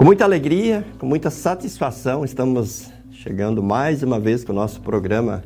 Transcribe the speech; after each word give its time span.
Com 0.00 0.06
muita 0.06 0.24
alegria, 0.24 0.82
com 0.98 1.04
muita 1.04 1.28
satisfação, 1.28 2.24
estamos 2.24 2.90
chegando 3.10 3.62
mais 3.62 4.02
uma 4.02 4.18
vez 4.18 4.42
com 4.42 4.50
o 4.50 4.54
nosso 4.54 4.80
programa 4.80 5.42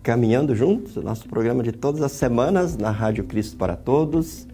Caminhando 0.00 0.54
Juntos, 0.54 0.96
o 0.96 1.02
nosso 1.02 1.28
programa 1.28 1.60
de 1.60 1.72
todas 1.72 2.00
as 2.00 2.12
semanas 2.12 2.76
na 2.76 2.92
Rádio 2.92 3.24
Cristo 3.24 3.56
para 3.56 3.74
Todos, 3.74 4.46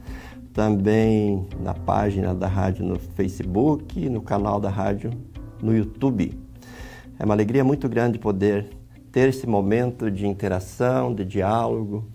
também 0.54 1.46
na 1.60 1.74
página 1.74 2.34
da 2.34 2.48
rádio 2.48 2.86
no 2.86 2.98
Facebook, 2.98 4.08
no 4.08 4.22
canal 4.22 4.58
da 4.58 4.70
rádio 4.70 5.10
no 5.62 5.76
YouTube. 5.76 6.32
É 7.18 7.24
uma 7.26 7.34
alegria 7.34 7.62
muito 7.62 7.90
grande 7.90 8.18
poder 8.18 8.70
ter 9.12 9.28
esse 9.28 9.46
momento 9.46 10.10
de 10.10 10.26
interação, 10.26 11.14
de 11.14 11.26
diálogo, 11.26 12.06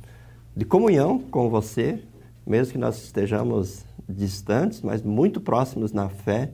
de 0.57 0.65
comunhão 0.65 1.19
com 1.19 1.51
você, 1.51 1.99
mesmo 2.47 2.73
que 2.73 2.79
nós 2.79 2.97
estejamos 3.03 3.85
distantes, 4.09 4.81
mas 4.81 5.03
muito 5.03 5.39
próximos 5.39 5.91
na 5.91 6.09
fé 6.09 6.49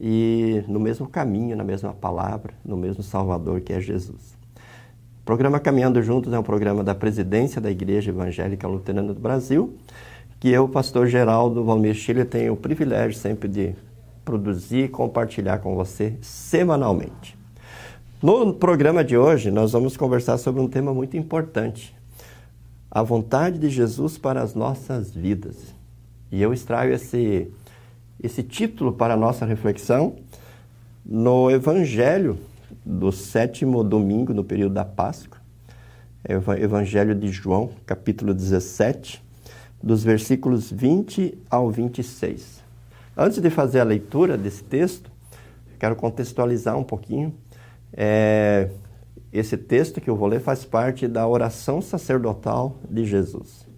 e 0.00 0.64
no 0.66 0.80
mesmo 0.80 1.06
caminho, 1.06 1.54
na 1.54 1.62
mesma 1.62 1.92
palavra, 1.92 2.54
no 2.64 2.76
mesmo 2.76 3.02
Salvador 3.02 3.60
que 3.60 3.72
é 3.72 3.80
Jesus. 3.80 4.34
O 5.20 5.24
programa 5.24 5.60
Caminhando 5.60 6.02
Juntos 6.02 6.32
é 6.32 6.38
um 6.38 6.42
programa 6.42 6.82
da 6.82 6.94
presidência 6.94 7.60
da 7.60 7.70
Igreja 7.70 8.10
Evangélica 8.10 8.66
Luterana 8.66 9.12
do 9.12 9.20
Brasil, 9.20 9.76
que 10.40 10.48
eu, 10.48 10.66
pastor 10.66 11.06
Geraldo 11.06 11.62
Valmir 11.62 11.94
Chile, 11.94 12.24
tenho 12.24 12.54
o 12.54 12.56
privilégio 12.56 13.20
sempre 13.20 13.46
de 13.46 13.74
produzir 14.24 14.84
e 14.84 14.88
compartilhar 14.88 15.58
com 15.58 15.74
você 15.74 16.16
semanalmente. 16.22 17.38
No 18.22 18.54
programa 18.54 19.04
de 19.04 19.16
hoje, 19.16 19.50
nós 19.50 19.72
vamos 19.72 19.96
conversar 19.96 20.38
sobre 20.38 20.62
um 20.62 20.68
tema 20.68 20.94
muito 20.94 21.16
importante: 21.16 21.94
a 22.90 23.02
vontade 23.02 23.58
de 23.58 23.68
Jesus 23.68 24.16
para 24.16 24.40
as 24.40 24.54
nossas 24.54 25.10
vidas. 25.10 25.74
E 26.32 26.40
eu 26.40 26.52
extraio 26.54 26.94
esse 26.94 27.50
esse 28.22 28.42
título 28.42 28.92
para 28.92 29.14
a 29.14 29.16
nossa 29.16 29.46
reflexão 29.46 30.16
no 31.04 31.50
Evangelho 31.50 32.38
do 32.84 33.10
sétimo 33.10 33.82
domingo, 33.82 34.34
no 34.34 34.44
período 34.44 34.74
da 34.74 34.84
Páscoa, 34.84 35.38
Evangelho 36.58 37.14
de 37.14 37.28
João, 37.28 37.70
capítulo 37.86 38.34
17, 38.34 39.22
dos 39.82 40.04
versículos 40.04 40.70
20 40.70 41.38
ao 41.48 41.70
26. 41.70 42.60
Antes 43.16 43.40
de 43.40 43.48
fazer 43.48 43.80
a 43.80 43.84
leitura 43.84 44.36
desse 44.36 44.62
texto, 44.62 45.10
quero 45.78 45.96
contextualizar 45.96 46.76
um 46.76 46.84
pouquinho. 46.84 47.34
É, 47.92 48.68
esse 49.32 49.56
texto 49.56 50.00
que 50.00 50.10
eu 50.10 50.16
vou 50.16 50.28
ler 50.28 50.40
faz 50.40 50.64
parte 50.64 51.08
da 51.08 51.26
oração 51.26 51.80
sacerdotal 51.80 52.76
de 52.88 53.04
Jesus. 53.04 53.69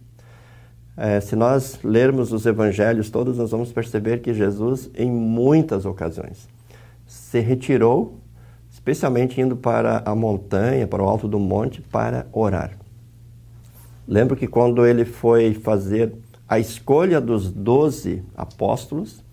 É, 0.96 1.20
se 1.20 1.34
nós 1.34 1.78
lermos 1.82 2.32
os 2.32 2.44
evangelhos 2.44 3.10
todos, 3.10 3.38
nós 3.38 3.50
vamos 3.50 3.72
perceber 3.72 4.20
que 4.20 4.34
Jesus, 4.34 4.90
em 4.94 5.10
muitas 5.10 5.86
ocasiões, 5.86 6.48
se 7.06 7.40
retirou, 7.40 8.18
especialmente 8.70 9.40
indo 9.40 9.56
para 9.56 10.02
a 10.04 10.14
montanha, 10.14 10.86
para 10.86 11.02
o 11.02 11.08
alto 11.08 11.26
do 11.26 11.38
monte, 11.38 11.80
para 11.80 12.26
orar. 12.32 12.76
Lembro 14.06 14.36
que 14.36 14.46
quando 14.46 14.86
ele 14.86 15.04
foi 15.04 15.54
fazer 15.54 16.12
a 16.48 16.58
escolha 16.58 17.20
dos 17.20 17.50
doze 17.50 18.22
apóstolos, 18.36 19.24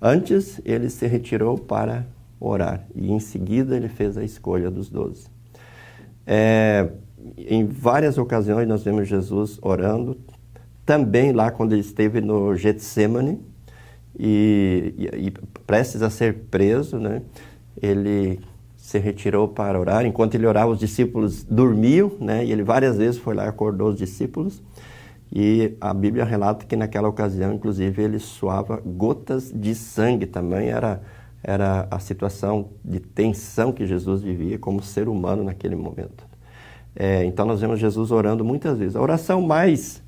antes 0.00 0.60
ele 0.64 0.90
se 0.90 1.06
retirou 1.06 1.56
para 1.56 2.06
orar 2.38 2.84
e 2.94 3.12
em 3.12 3.20
seguida 3.20 3.76
ele 3.76 3.88
fez 3.88 4.16
a 4.18 4.24
escolha 4.24 4.70
dos 4.70 4.90
doze. 4.90 5.28
É, 6.26 6.90
em 7.36 7.66
várias 7.66 8.18
ocasiões 8.18 8.66
nós 8.66 8.82
vemos 8.82 9.08
Jesus 9.08 9.58
orando, 9.62 10.18
também 10.90 11.30
lá 11.30 11.52
quando 11.52 11.70
ele 11.70 11.82
esteve 11.82 12.20
no 12.20 12.56
Getsemane 12.56 13.38
e, 14.18 14.92
e, 14.98 15.26
e 15.28 15.30
prestes 15.64 16.02
a 16.02 16.10
ser 16.10 16.46
preso, 16.50 16.98
né, 16.98 17.22
ele 17.80 18.40
se 18.76 18.98
retirou 18.98 19.46
para 19.46 19.78
orar. 19.78 20.04
Enquanto 20.04 20.34
ele 20.34 20.48
orava, 20.48 20.72
os 20.72 20.80
discípulos 20.80 21.44
dormiam, 21.44 22.10
né, 22.18 22.44
e 22.44 22.50
ele 22.50 22.64
várias 22.64 22.96
vezes 22.96 23.20
foi 23.20 23.36
lá 23.36 23.44
e 23.44 23.48
acordou 23.48 23.90
os 23.90 23.96
discípulos. 23.96 24.60
E 25.32 25.76
a 25.80 25.94
Bíblia 25.94 26.24
relata 26.24 26.66
que 26.66 26.74
naquela 26.74 27.06
ocasião, 27.08 27.54
inclusive, 27.54 28.02
ele 28.02 28.18
suava 28.18 28.82
gotas 28.84 29.52
de 29.54 29.76
sangue. 29.76 30.26
Também 30.26 30.70
era, 30.70 31.00
era 31.40 31.86
a 31.88 32.00
situação 32.00 32.70
de 32.84 32.98
tensão 32.98 33.70
que 33.70 33.86
Jesus 33.86 34.22
vivia 34.22 34.58
como 34.58 34.82
ser 34.82 35.08
humano 35.08 35.44
naquele 35.44 35.76
momento. 35.76 36.26
É, 36.96 37.24
então, 37.24 37.46
nós 37.46 37.60
vemos 37.60 37.78
Jesus 37.78 38.10
orando 38.10 38.44
muitas 38.44 38.76
vezes. 38.76 38.96
A 38.96 39.00
oração 39.00 39.40
mais 39.40 40.02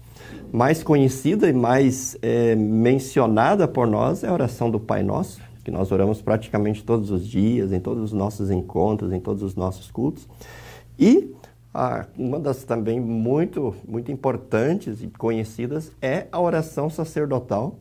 mais 0.52 0.82
conhecida 0.82 1.48
e 1.48 1.52
mais 1.52 2.16
é, 2.20 2.54
mencionada 2.54 3.66
por 3.66 3.86
nós 3.86 4.22
é 4.22 4.28
a 4.28 4.32
oração 4.32 4.70
do 4.70 4.78
Pai 4.78 5.02
Nosso, 5.02 5.40
que 5.64 5.70
nós 5.70 5.90
oramos 5.92 6.20
praticamente 6.20 6.84
todos 6.84 7.10
os 7.10 7.26
dias, 7.26 7.72
em 7.72 7.80
todos 7.80 8.02
os 8.02 8.12
nossos 8.12 8.50
encontros, 8.50 9.12
em 9.12 9.20
todos 9.20 9.42
os 9.42 9.54
nossos 9.54 9.90
cultos. 9.90 10.28
E 10.98 11.34
uma 12.18 12.38
das 12.38 12.64
também 12.64 13.00
muito, 13.00 13.74
muito 13.88 14.12
importantes 14.12 15.02
e 15.02 15.08
conhecidas 15.08 15.90
é 16.02 16.26
a 16.30 16.38
oração 16.40 16.90
sacerdotal, 16.90 17.78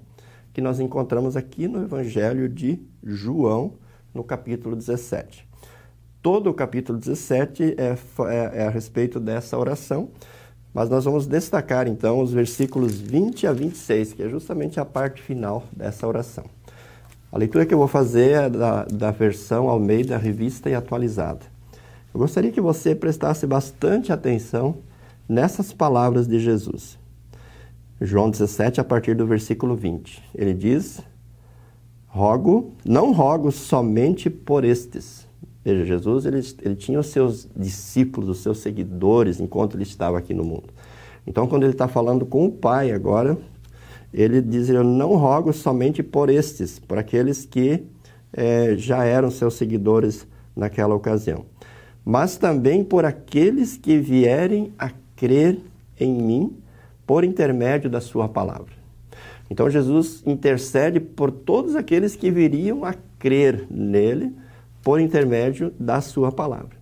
que 0.53 0.61
nós 0.61 0.79
encontramos 0.79 1.35
aqui 1.35 1.67
no 1.67 1.83
Evangelho 1.83 2.47
de 2.47 2.79
João, 3.03 3.73
no 4.13 4.23
capítulo 4.23 4.75
17. 4.75 5.47
Todo 6.21 6.49
o 6.49 6.53
capítulo 6.53 6.97
17 6.99 7.75
é, 7.77 7.97
é, 8.29 8.61
é 8.61 8.67
a 8.67 8.69
respeito 8.69 9.19
dessa 9.19 9.57
oração. 9.57 10.09
Mas 10.73 10.89
nós 10.89 11.03
vamos 11.03 11.27
destacar 11.27 11.87
então 11.87 12.21
os 12.21 12.31
versículos 12.31 12.99
20 12.99 13.45
a 13.47 13.53
26, 13.53 14.13
que 14.13 14.23
é 14.23 14.29
justamente 14.29 14.79
a 14.79 14.85
parte 14.85 15.21
final 15.21 15.63
dessa 15.71 16.07
oração. 16.07 16.45
A 17.31 17.37
leitura 17.37 17.65
que 17.65 17.73
eu 17.73 17.77
vou 17.77 17.87
fazer 17.87 18.31
é 18.31 18.49
da, 18.49 18.85
da 18.85 19.11
versão 19.11 19.69
Almeida 19.69 20.17
Revista 20.17 20.69
e 20.69 20.75
Atualizada. 20.75 21.45
Eu 22.13 22.19
gostaria 22.19 22.51
que 22.51 22.61
você 22.61 22.93
prestasse 22.93 23.47
bastante 23.47 24.11
atenção 24.11 24.77
nessas 25.27 25.71
palavras 25.71 26.27
de 26.27 26.39
Jesus. 26.39 26.97
João 27.99 28.29
17, 28.29 28.81
a 28.81 28.83
partir 28.83 29.15
do 29.15 29.25
versículo 29.25 29.75
20. 29.75 30.23
Ele 30.35 30.53
diz: 30.53 30.99
Rogo, 32.07 32.73
não 32.83 33.13
rogo 33.13 33.51
somente 33.51 34.29
por 34.29 34.65
estes 34.65 35.25
Veja, 35.63 35.85
Jesus 35.85 36.25
ele, 36.25 36.41
ele 36.63 36.75
tinha 36.75 36.99
os 36.99 37.07
seus 37.07 37.47
discípulos, 37.55 38.29
os 38.29 38.39
seus 38.39 38.59
seguidores, 38.59 39.39
enquanto 39.39 39.75
ele 39.75 39.83
estava 39.83 40.17
aqui 40.17 40.33
no 40.33 40.43
mundo. 40.43 40.69
Então, 41.25 41.47
quando 41.47 41.63
ele 41.63 41.73
está 41.73 41.87
falando 41.87 42.25
com 42.25 42.45
o 42.45 42.51
Pai 42.51 42.91
agora, 42.91 43.37
ele 44.13 44.41
diz: 44.41 44.69
Eu 44.69 44.83
não 44.83 45.15
rogo 45.15 45.53
somente 45.53 46.01
por 46.01 46.29
estes, 46.29 46.79
por 46.79 46.97
aqueles 46.97 47.45
que 47.45 47.83
é, 48.33 48.75
já 48.75 49.03
eram 49.03 49.29
seus 49.29 49.53
seguidores 49.53 50.27
naquela 50.55 50.95
ocasião, 50.95 51.45
mas 52.03 52.37
também 52.37 52.83
por 52.83 53.05
aqueles 53.05 53.77
que 53.77 53.99
vierem 53.99 54.73
a 54.79 54.91
crer 55.15 55.59
em 55.99 56.11
mim 56.11 56.57
por 57.05 57.23
intermédio 57.23 57.89
da 57.89 58.01
Sua 58.01 58.27
palavra. 58.27 58.81
Então, 59.49 59.69
Jesus 59.69 60.23
intercede 60.25 60.99
por 60.99 61.29
todos 61.29 61.75
aqueles 61.75 62.15
que 62.15 62.31
viriam 62.31 62.85
a 62.85 62.95
crer 63.19 63.67
nele 63.69 64.33
por 64.83 64.99
intermédio 64.99 65.73
da 65.79 66.01
sua 66.01 66.31
palavra. 66.31 66.75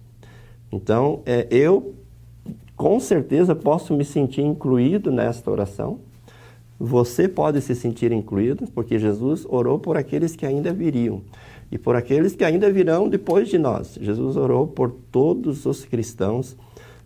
Então, 0.72 1.22
é, 1.26 1.48
eu 1.50 1.96
com 2.76 3.00
certeza 3.00 3.54
posso 3.54 3.94
me 3.94 4.06
sentir 4.06 4.42
incluído 4.42 5.12
nesta 5.12 5.52
oração. 5.52 6.00
Você 6.80 7.28
pode 7.28 7.60
se 7.62 7.76
sentir 7.76 8.12
incluído, 8.12 8.66
porque 8.74 8.98
Jesus 8.98 9.46
orou 9.50 9.78
por 9.80 9.98
aqueles 9.98 10.36
que 10.36 10.46
ainda 10.46 10.72
viriam 10.72 11.22
e 11.72 11.78
por 11.78 11.96
aqueles 11.96 12.36
que 12.36 12.44
ainda 12.44 12.72
virão 12.72 13.10
depois 13.10 13.50
de 13.50 13.58
nós. 13.58 13.98
Jesus 14.00 14.38
orou 14.38 14.66
por 14.66 14.92
todos 15.12 15.66
os 15.66 15.84
cristãos 15.84 16.56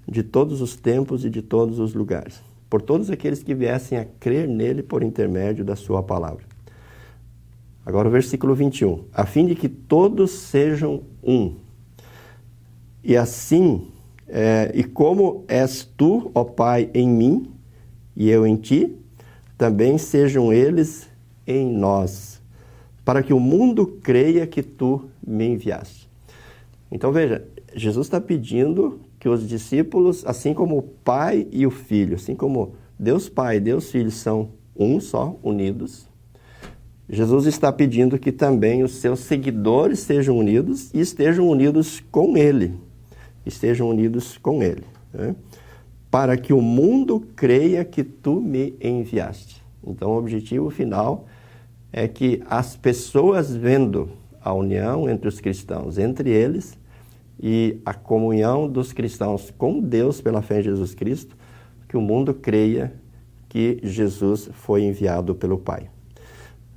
de 0.08 0.22
todos 0.22 0.62
os 0.62 0.76
tempos 0.76 1.26
e 1.26 1.30
de 1.30 1.42
todos 1.42 1.80
os 1.80 1.94
lugares, 1.94 2.42
por 2.70 2.82
todos 2.82 3.10
aqueles 3.10 3.42
que 3.42 3.56
viessem 3.56 3.98
a 3.98 4.06
crer 4.06 4.48
nele 4.48 4.84
por 4.84 5.02
intermédio 5.02 5.66
da 5.66 5.76
sua 5.76 6.04
palavra. 6.04 6.53
Agora 7.86 8.08
o 8.08 8.12
versículo 8.12 8.56
21. 8.56 9.06
A 9.14 9.26
fim 9.26 9.46
de 9.46 9.56
que 9.56 9.68
todos 9.68 10.32
sejam 10.32 11.04
um. 11.22 11.56
E 13.04 13.18
assim, 13.18 13.88
é, 14.28 14.72
e 14.74 14.84
como 14.84 15.44
és 15.48 15.84
tu, 15.98 16.32
ó 16.34 16.44
Pai, 16.44 16.90
em 16.94 17.10
mim 17.10 17.52
e 18.16 18.30
eu 18.30 18.48
em 18.48 18.56
ti, 18.56 18.96
também 19.58 19.98
sejam 19.98 20.54
eles 20.54 21.10
em 21.46 21.66
nós, 21.66 22.42
para 23.04 23.22
que 23.22 23.34
o 23.34 23.40
mundo 23.40 24.00
creia 24.02 24.48
que 24.48 24.64
tu 24.64 25.10
me 25.26 25.46
enviaste. 25.46 26.10
Então 26.92 27.12
veja, 27.12 27.46
Jesus 27.76 28.08
está 28.08 28.22
pedindo 28.22 29.02
que 29.20 29.28
os 29.28 29.48
discípulos, 29.48 30.26
assim 30.26 30.54
como 30.54 30.78
o 30.78 30.82
Pai 30.82 31.48
e 31.52 31.66
o 31.66 31.72
Filho, 31.72 32.16
assim 32.16 32.36
como 32.36 32.76
Deus 32.98 33.28
Pai 33.28 33.58
e 33.58 33.60
Deus 33.60 33.92
Filho 33.92 34.12
são 34.12 34.50
um 34.76 35.00
só, 35.00 35.38
unidos, 35.44 36.08
Jesus 37.10 37.46
está 37.46 37.72
pedindo 37.72 38.18
que 38.18 38.32
também 38.32 38.84
os 38.84 38.96
seus 38.96 39.20
seguidores 39.20 40.00
sejam 40.00 40.38
unidos 40.38 40.90
e 40.94 41.02
estejam 41.02 41.48
unidos 41.48 42.02
com 42.12 42.38
Ele. 42.38 42.74
Estejam 43.46 43.90
unidos 43.90 44.38
com 44.38 44.64
Ele. 44.64 44.84
Né? 45.14 45.36
Para 46.10 46.38
que 46.38 46.54
o 46.54 46.62
mundo 46.62 47.28
creia 47.36 47.84
que 47.84 48.04
tu 48.04 48.40
me 48.40 48.76
enviaste. 48.82 49.62
Então, 49.86 50.12
o 50.12 50.18
objetivo 50.18 50.70
final 50.70 51.28
é 51.92 52.08
que 52.08 52.42
as 52.50 52.76
pessoas 52.76 53.54
vendo 53.54 54.10
a 54.42 54.54
união 54.54 55.10
entre 55.10 55.28
os 55.28 55.40
cristãos, 55.40 55.98
entre 55.98 56.30
eles, 56.30 56.78
e 57.40 57.82
a 57.86 57.94
comunhão 57.94 58.70
dos 58.70 58.94
cristãos 58.94 59.52
com 59.58 59.80
Deus 59.80 60.22
pela 60.22 60.42
fé 60.42 60.60
em 60.60 60.64
Jesus 60.64 60.94
Cristo, 60.96 61.36
que 61.88 61.98
o 61.98 62.02
mundo 62.02 62.34
creia 62.34 62.94
que 63.50 63.80
Jesus 63.84 64.50
foi 64.54 64.84
enviado 64.84 65.36
pelo 65.36 65.58
Pai. 65.58 65.90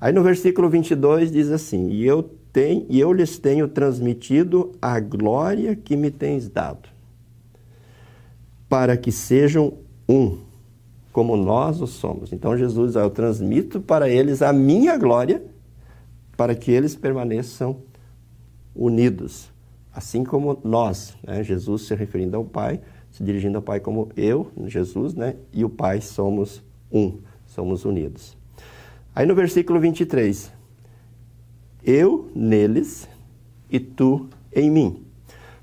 Aí 0.01 0.13
no 0.13 0.23
versículo 0.23 0.69
22 0.69 1.31
diz 1.31 1.51
assim: 1.51 1.89
E 1.89 2.05
eu, 2.05 2.23
tenho, 2.53 2.87
e 2.89 3.01
eu 3.01 3.13
lhes 3.13 3.39
tenho 3.39 3.67
transmitido 3.67 4.73
a 4.81 5.01
glória 5.01 5.75
que 5.75 5.97
me 5.97 6.11
tens 6.11 6.49
dado, 6.49 6.89
para 8.69 8.97
que 8.97 9.11
sejam 9.11 9.75
um, 10.09 10.39
como 11.13 11.37
nós 11.37 11.81
o 11.81 11.87
somos. 11.87 12.33
Então 12.33 12.57
Jesus, 12.57 12.95
eu 12.95 13.09
transmito 13.09 13.81
para 13.81 14.09
eles 14.09 14.43
a 14.43 14.53
minha 14.53 14.99
glória, 14.99 15.43
para 16.37 16.55
que 16.55 16.71
eles 16.71 16.95
permaneçam 16.95 17.79
unidos, 18.75 19.51
assim 19.95 20.23
como 20.23 20.59
nós. 20.63 21.17
Né? 21.27 21.43
Jesus 21.43 21.87
se 21.87 21.95
referindo 21.95 22.37
ao 22.37 22.45
Pai, 22.45 22.81
se 23.11 23.25
dirigindo 23.25 23.57
ao 23.57 23.63
Pai 23.63 23.81
como 23.81 24.11
eu, 24.15 24.51
Jesus, 24.67 25.15
né? 25.15 25.37
e 25.55 25.65
o 25.65 25.71
Pai 25.71 26.03
somos 26.03 26.63
um, 26.93 27.15
somos 27.47 27.87
unidos. 27.87 28.36
Aí 29.17 29.25
no 29.25 29.35
versículo 29.35 29.81
23, 29.81 30.53
eu 31.83 32.31
neles 32.35 33.09
e 33.71 33.81
tu 33.81 34.29
em 34.53 34.71
mim. 34.71 35.07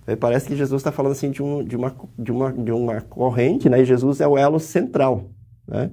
Aí 0.07 0.15
parece 0.15 0.47
que 0.47 0.55
Jesus 0.55 0.79
está 0.79 0.91
falando 0.91 1.11
assim 1.11 1.29
de, 1.29 1.43
um, 1.43 1.63
de, 1.63 1.75
uma, 1.75 1.95
de, 2.17 2.31
uma, 2.31 2.51
de 2.51 2.71
uma 2.71 3.01
corrente, 3.01 3.69
né? 3.69 3.79
E 3.79 3.85
Jesus 3.85 4.19
é 4.21 4.27
o 4.27 4.39
elo 4.39 4.59
central. 4.59 5.29
Né? 5.67 5.91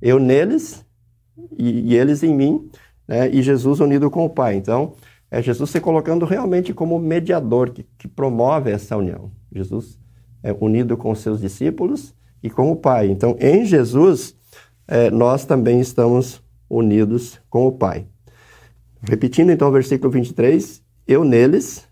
Eu 0.00 0.18
neles 0.18 0.86
e, 1.58 1.92
e 1.92 1.94
eles 1.94 2.22
em 2.22 2.34
mim, 2.34 2.70
né? 3.06 3.28
e 3.28 3.42
Jesus 3.42 3.80
unido 3.80 4.10
com 4.10 4.24
o 4.24 4.30
Pai. 4.30 4.54
Então, 4.54 4.94
é 5.30 5.42
Jesus 5.42 5.68
se 5.68 5.82
colocando 5.82 6.24
realmente 6.24 6.72
como 6.72 6.98
mediador 6.98 7.72
que, 7.72 7.86
que 7.98 8.08
promove 8.08 8.70
essa 8.70 8.96
união. 8.96 9.30
Jesus 9.54 9.98
é 10.42 10.50
unido 10.58 10.96
com 10.96 11.10
os 11.10 11.18
seus 11.18 11.42
discípulos 11.42 12.14
e 12.42 12.48
com 12.48 12.72
o 12.72 12.76
Pai. 12.76 13.10
Então, 13.10 13.36
em 13.38 13.66
Jesus, 13.66 14.34
é, 14.88 15.10
nós 15.10 15.44
também 15.44 15.78
estamos 15.78 16.42
unidos 16.72 17.38
com 17.50 17.66
o 17.66 17.72
Pai. 17.72 18.06
Repetindo 19.02 19.52
então 19.52 19.68
o 19.68 19.72
versículo 19.72 20.10
23, 20.10 20.82
eu 21.06 21.22
neles 21.22 21.86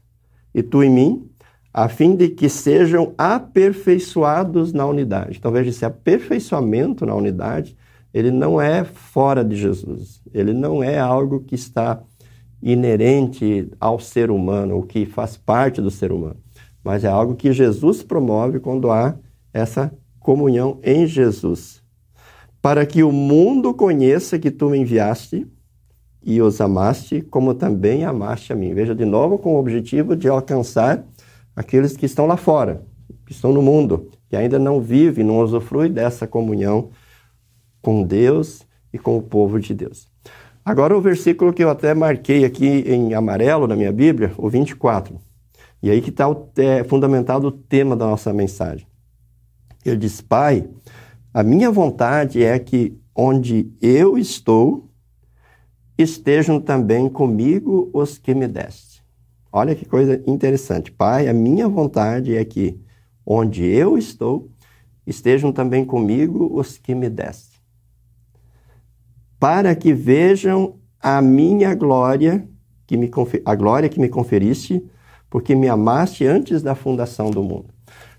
e 0.54 0.62
tu 0.62 0.82
em 0.82 0.90
mim, 0.90 1.30
a 1.72 1.88
fim 1.88 2.16
de 2.16 2.30
que 2.30 2.48
sejam 2.48 3.12
aperfeiçoados 3.18 4.72
na 4.72 4.86
unidade. 4.86 5.36
Então 5.38 5.52
veja, 5.52 5.68
esse 5.68 5.84
aperfeiçoamento 5.84 7.04
na 7.04 7.14
unidade, 7.14 7.76
ele 8.12 8.30
não 8.30 8.60
é 8.60 8.82
fora 8.82 9.44
de 9.44 9.54
Jesus. 9.54 10.22
Ele 10.32 10.52
não 10.52 10.82
é 10.82 10.98
algo 10.98 11.40
que 11.40 11.54
está 11.54 12.02
inerente 12.62 13.70
ao 13.78 14.00
ser 14.00 14.30
humano, 14.30 14.76
ou 14.76 14.82
que 14.82 15.06
faz 15.06 15.36
parte 15.36 15.80
do 15.80 15.90
ser 15.90 16.10
humano. 16.10 16.36
Mas 16.82 17.04
é 17.04 17.08
algo 17.08 17.36
que 17.36 17.52
Jesus 17.52 18.02
promove 18.02 18.58
quando 18.60 18.90
há 18.90 19.16
essa 19.52 19.92
comunhão 20.18 20.78
em 20.82 21.06
Jesus 21.06 21.79
para 22.62 22.84
que 22.84 23.02
o 23.02 23.10
mundo 23.10 23.72
conheça 23.72 24.38
que 24.38 24.50
tu 24.50 24.68
me 24.68 24.78
enviaste 24.78 25.46
e 26.22 26.40
os 26.42 26.60
amaste, 26.60 27.22
como 27.22 27.54
também 27.54 28.04
amaste 28.04 28.52
a 28.52 28.56
mim. 28.56 28.74
Veja 28.74 28.94
de 28.94 29.04
novo 29.04 29.38
com 29.38 29.54
o 29.54 29.58
objetivo 29.58 30.14
de 30.14 30.28
alcançar 30.28 31.04
aqueles 31.56 31.96
que 31.96 32.06
estão 32.06 32.26
lá 32.26 32.36
fora, 32.36 32.84
que 33.26 33.32
estão 33.32 33.52
no 33.52 33.62
mundo, 33.62 34.10
que 34.28 34.36
ainda 34.36 34.58
não 34.58 34.80
vivem, 34.80 35.24
não 35.24 35.40
usufruem 35.40 35.90
dessa 35.90 36.26
comunhão 36.26 36.90
com 37.80 38.02
Deus 38.02 38.66
e 38.92 38.98
com 38.98 39.16
o 39.16 39.22
povo 39.22 39.58
de 39.58 39.72
Deus. 39.72 40.08
Agora 40.64 40.96
o 40.96 41.00
versículo 41.00 41.52
que 41.52 41.64
eu 41.64 41.70
até 41.70 41.94
marquei 41.94 42.44
aqui 42.44 42.66
em 42.66 43.14
amarelo 43.14 43.66
na 43.66 43.74
minha 43.74 43.92
Bíblia, 43.92 44.32
o 44.36 44.48
24. 44.48 45.18
E 45.82 45.90
aí 45.90 46.02
que 46.02 46.10
está 46.10 46.26
é, 46.58 46.84
fundamentado 46.84 47.48
o 47.48 47.52
tema 47.52 47.96
da 47.96 48.06
nossa 48.06 48.32
mensagem. 48.32 48.86
Ele 49.84 49.96
diz, 49.96 50.20
Pai, 50.20 50.68
a 51.32 51.42
minha 51.42 51.70
vontade 51.70 52.42
é 52.42 52.58
que 52.58 52.98
onde 53.14 53.72
eu 53.80 54.18
estou, 54.18 54.90
estejam 55.96 56.60
também 56.60 57.08
comigo 57.08 57.90
os 57.92 58.18
que 58.18 58.34
me 58.34 58.48
deste. 58.48 59.02
Olha 59.52 59.74
que 59.74 59.84
coisa 59.84 60.22
interessante. 60.26 60.90
Pai, 60.90 61.28
a 61.28 61.32
minha 61.32 61.68
vontade 61.68 62.36
é 62.36 62.44
que 62.44 62.80
onde 63.24 63.64
eu 63.64 63.98
estou, 63.98 64.50
estejam 65.06 65.52
também 65.52 65.84
comigo 65.84 66.50
os 66.52 66.78
que 66.78 66.94
me 66.94 67.08
deste. 67.08 67.60
Para 69.38 69.74
que 69.74 69.92
vejam 69.92 70.78
a 71.00 71.20
minha 71.22 71.74
glória, 71.74 72.48
que 72.86 72.96
me 72.96 73.10
a 73.44 73.54
glória 73.54 73.88
que 73.88 74.00
me 74.00 74.08
conferiste, 74.08 74.84
porque 75.28 75.54
me 75.54 75.68
amaste 75.68 76.26
antes 76.26 76.60
da 76.62 76.74
fundação 76.74 77.30
do 77.30 77.42
mundo. 77.42 77.72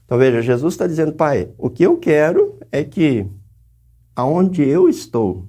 Então 0.06 0.18
veja, 0.18 0.42
Jesus 0.42 0.74
está 0.74 0.88
dizendo, 0.88 1.14
Pai, 1.14 1.50
o 1.58 1.70
que 1.70 1.84
eu 1.84 1.98
quero 1.98 2.58
é 2.72 2.84
que 2.84 3.28
aonde 4.16 4.64
eu 4.64 4.88
estou, 4.88 5.48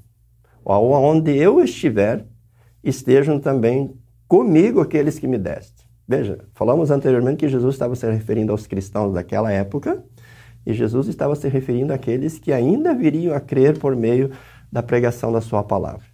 ou 0.64 0.94
aonde 0.94 1.36
eu 1.36 1.62
estiver, 1.62 2.26
estejam 2.82 3.38
também 3.38 3.94
comigo 4.26 4.80
aqueles 4.80 5.18
que 5.18 5.26
me 5.26 5.38
deste. 5.38 5.86
Veja, 6.06 6.44
falamos 6.54 6.90
anteriormente 6.90 7.38
que 7.38 7.48
Jesus 7.48 7.74
estava 7.74 7.94
se 7.94 8.10
referindo 8.10 8.52
aos 8.52 8.66
cristãos 8.66 9.14
daquela 9.14 9.52
época, 9.52 10.04
e 10.64 10.72
Jesus 10.72 11.08
estava 11.08 11.34
se 11.34 11.48
referindo 11.48 11.92
àqueles 11.92 12.38
que 12.38 12.52
ainda 12.52 12.94
viriam 12.94 13.34
a 13.34 13.40
crer 13.40 13.78
por 13.78 13.96
meio 13.96 14.30
da 14.70 14.82
pregação 14.82 15.32
da 15.32 15.40
sua 15.40 15.62
palavra. 15.62 16.06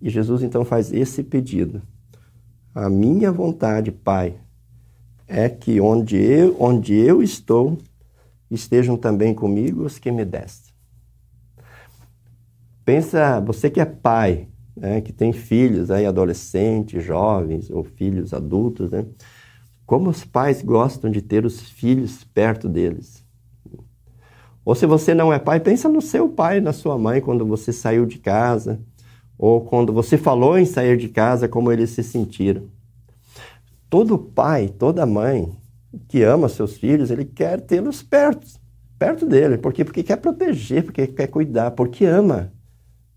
E 0.00 0.10
Jesus 0.10 0.42
então 0.42 0.64
faz 0.64 0.92
esse 0.92 1.22
pedido: 1.22 1.82
A 2.74 2.90
minha 2.90 3.32
vontade, 3.32 3.90
Pai, 3.90 4.34
é 5.26 5.48
que 5.48 5.80
onde 5.80 6.16
eu, 6.16 6.56
onde 6.58 6.94
eu 6.94 7.22
estou, 7.22 7.78
estejam 8.50 8.96
também 8.96 9.34
comigo 9.34 9.84
os 9.84 9.98
que 9.98 10.10
me 10.10 10.24
deste. 10.24 10.74
Pensa, 12.84 13.40
você 13.40 13.68
que 13.68 13.80
é 13.80 13.84
pai, 13.84 14.48
né, 14.76 15.00
que 15.00 15.12
tem 15.12 15.32
filhos 15.32 15.90
aí, 15.90 16.06
adolescentes, 16.06 17.02
jovens 17.02 17.70
ou 17.70 17.82
filhos 17.82 18.32
adultos, 18.32 18.90
né? 18.90 19.04
Como 19.84 20.10
os 20.10 20.24
pais 20.24 20.62
gostam 20.62 21.10
de 21.10 21.22
ter 21.22 21.44
os 21.44 21.60
filhos 21.60 22.24
perto 22.24 22.68
deles. 22.68 23.24
Ou 24.64 24.74
se 24.74 24.84
você 24.84 25.14
não 25.14 25.32
é 25.32 25.38
pai, 25.38 25.60
pensa 25.60 25.88
no 25.88 26.02
seu 26.02 26.28
pai, 26.28 26.60
na 26.60 26.72
sua 26.72 26.98
mãe, 26.98 27.20
quando 27.20 27.46
você 27.46 27.72
saiu 27.72 28.04
de 28.04 28.18
casa, 28.18 28.80
ou 29.38 29.60
quando 29.60 29.92
você 29.92 30.18
falou 30.18 30.58
em 30.58 30.64
sair 30.64 30.96
de 30.96 31.08
casa, 31.08 31.48
como 31.48 31.70
eles 31.70 31.90
se 31.90 32.02
sentiram. 32.02 32.64
Todo 33.88 34.18
pai, 34.18 34.68
toda 34.68 35.06
mãe 35.06 35.56
que 36.08 36.22
ama 36.22 36.48
seus 36.48 36.76
filhos, 36.76 37.10
ele 37.10 37.24
quer 37.24 37.60
tê-los 37.60 38.02
perto, 38.02 38.46
perto 38.98 39.26
dele. 39.26 39.58
Por 39.58 39.72
quê? 39.72 39.84
Porque 39.84 40.02
quer 40.02 40.16
proteger, 40.16 40.84
porque 40.84 41.06
quer 41.06 41.28
cuidar, 41.28 41.70
porque 41.72 42.04
ama 42.04 42.52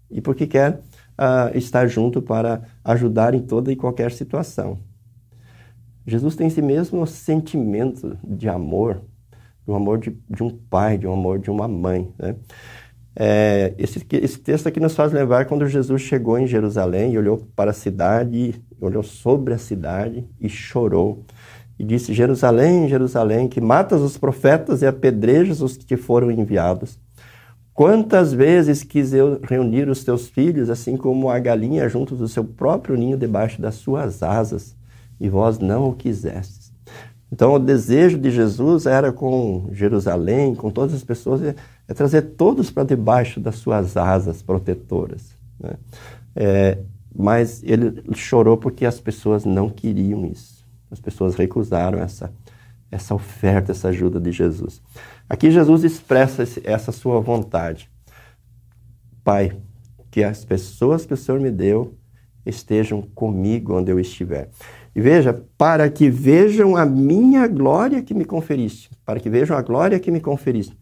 e 0.09 0.21
porque 0.21 0.47
quer 0.47 0.79
uh, 1.19 1.55
estar 1.57 1.87
junto 1.87 2.21
para 2.21 2.61
ajudar 2.83 3.33
em 3.33 3.41
toda 3.41 3.71
e 3.71 3.75
qualquer 3.75 4.11
situação. 4.11 4.79
Jesus 6.05 6.35
tem 6.35 6.47
esse 6.47 6.61
mesmo 6.61 7.05
sentimento 7.05 8.17
de 8.23 8.49
amor, 8.49 9.01
um 9.67 9.75
amor 9.75 9.99
de, 9.99 10.17
de 10.29 10.41
um 10.41 10.49
pai, 10.49 10.97
de 10.97 11.05
um 11.05 11.13
amor 11.13 11.37
de 11.37 11.51
uma 11.51 11.67
mãe. 11.67 12.11
Né? 12.17 12.35
É, 13.15 13.73
esse, 13.77 14.03
esse 14.13 14.39
texto 14.39 14.67
aqui 14.67 14.79
nos 14.79 14.95
faz 14.95 15.11
lembrar 15.11 15.45
quando 15.45 15.67
Jesus 15.67 16.01
chegou 16.01 16.39
em 16.39 16.47
Jerusalém 16.47 17.13
e 17.13 17.17
olhou 17.17 17.37
para 17.55 17.71
a 17.71 17.73
cidade, 17.73 18.55
olhou 18.79 19.03
sobre 19.03 19.53
a 19.53 19.57
cidade 19.57 20.25
e 20.39 20.49
chorou. 20.49 21.25
E 21.79 21.83
disse: 21.85 22.13
Jerusalém, 22.13 22.89
Jerusalém, 22.89 23.47
que 23.47 23.61
matas 23.61 24.01
os 24.01 24.17
profetas 24.17 24.81
e 24.81 24.85
apedrejas 24.85 25.61
os 25.61 25.77
que 25.77 25.85
te 25.85 25.95
foram 25.95 26.29
enviados. 26.29 26.99
Quantas 27.73 28.33
vezes 28.33 28.83
quis 28.83 29.13
eu 29.13 29.39
reunir 29.41 29.87
os 29.87 30.03
teus 30.03 30.27
filhos, 30.27 30.69
assim 30.69 30.97
como 30.97 31.29
a 31.29 31.39
galinha 31.39 31.87
junto 31.87 32.13
do 32.13 32.27
seu 32.27 32.43
próprio 32.43 32.97
ninho 32.97 33.17
debaixo 33.17 33.61
das 33.61 33.75
suas 33.75 34.21
asas, 34.21 34.75
e 35.17 35.29
vós 35.29 35.59
não 35.59 35.87
o 35.87 35.93
quisestes. 35.93 36.73
Então, 37.31 37.53
o 37.53 37.59
desejo 37.59 38.17
de 38.17 38.31
Jesus 38.31 38.85
era 38.85 39.13
com 39.13 39.69
Jerusalém, 39.71 40.55
com 40.55 40.69
todas 40.69 40.93
as 40.93 41.03
pessoas, 41.03 41.41
é, 41.41 41.55
é 41.87 41.93
trazer 41.93 42.23
todos 42.23 42.69
para 42.69 42.83
debaixo 42.83 43.39
das 43.39 43.55
suas 43.55 43.95
asas 43.95 44.41
protetoras. 44.41 45.33
Né? 45.57 45.73
É, 46.35 46.77
mas 47.15 47.63
ele 47.63 48.03
chorou 48.15 48.57
porque 48.57 48.85
as 48.85 48.99
pessoas 48.99 49.45
não 49.45 49.69
queriam 49.69 50.25
isso. 50.25 50.58
As 50.91 50.99
pessoas 50.99 51.35
recusaram 51.35 51.99
essa, 51.99 52.33
essa 52.91 53.13
oferta, 53.13 53.71
essa 53.71 53.89
ajuda 53.89 54.19
de 54.19 54.31
Jesus. 54.31 54.81
Aqui 55.27 55.51
Jesus 55.51 55.83
expressa 55.83 56.43
essa 56.63 56.91
sua 56.91 57.19
vontade. 57.19 57.89
Pai, 59.23 59.57
que 60.09 60.23
as 60.23 60.43
pessoas 60.43 61.05
que 61.05 61.13
o 61.13 61.17
Senhor 61.17 61.39
me 61.39 61.51
deu 61.51 61.97
estejam 62.45 63.01
comigo 63.01 63.77
onde 63.77 63.91
eu 63.91 63.99
estiver. 63.99 64.49
E 64.95 65.01
veja, 65.01 65.45
para 65.57 65.89
que 65.89 66.09
vejam 66.09 66.75
a 66.75 66.85
minha 66.85 67.47
glória 67.47 68.01
que 68.01 68.13
me 68.13 68.25
conferiste. 68.25 68.89
Para 69.05 69.19
que 69.19 69.29
vejam 69.29 69.55
a 69.55 69.61
glória 69.61 69.99
que 69.99 70.09
me 70.09 70.19
conferiste. 70.19 70.77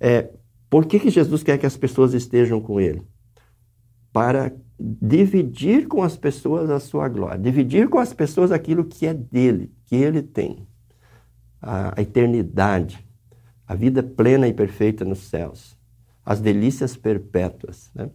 É, 0.00 0.28
por 0.68 0.86
que, 0.86 0.98
que 0.98 1.10
Jesus 1.10 1.42
quer 1.42 1.58
que 1.58 1.66
as 1.66 1.76
pessoas 1.76 2.14
estejam 2.14 2.60
com 2.60 2.80
Ele? 2.80 3.02
Para 4.12 4.52
dividir 4.78 5.88
com 5.88 6.02
as 6.02 6.16
pessoas 6.16 6.70
a 6.70 6.78
sua 6.78 7.08
glória, 7.08 7.38
dividir 7.38 7.88
com 7.88 7.98
as 7.98 8.12
pessoas 8.12 8.52
aquilo 8.52 8.84
que 8.84 9.06
é 9.06 9.14
dele, 9.14 9.72
que 9.86 9.96
ele 9.96 10.22
tem, 10.22 10.66
a, 11.60 11.98
a 11.98 12.02
eternidade, 12.02 13.04
a 13.66 13.74
vida 13.74 14.02
plena 14.02 14.46
e 14.46 14.52
perfeita 14.52 15.04
nos 15.04 15.18
céus, 15.18 15.76
as 16.24 16.40
delícias 16.40 16.96
perpétuas. 16.96 17.90
Né? 17.94 18.08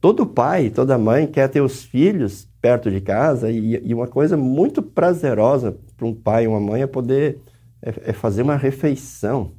Todo 0.00 0.26
pai, 0.26 0.68
toda 0.68 0.98
mãe 0.98 1.26
quer 1.26 1.48
ter 1.48 1.60
os 1.60 1.82
filhos 1.82 2.48
perto 2.60 2.90
de 2.90 3.00
casa 3.00 3.50
e, 3.50 3.80
e 3.82 3.94
uma 3.94 4.06
coisa 4.06 4.36
muito 4.36 4.82
prazerosa 4.82 5.76
para 5.96 6.06
um 6.06 6.14
pai 6.14 6.44
e 6.44 6.48
uma 6.48 6.60
mãe 6.60 6.82
é 6.82 6.86
poder 6.86 7.38
é, 7.80 8.10
é 8.10 8.12
fazer 8.12 8.42
uma 8.42 8.56
refeição 8.56 9.52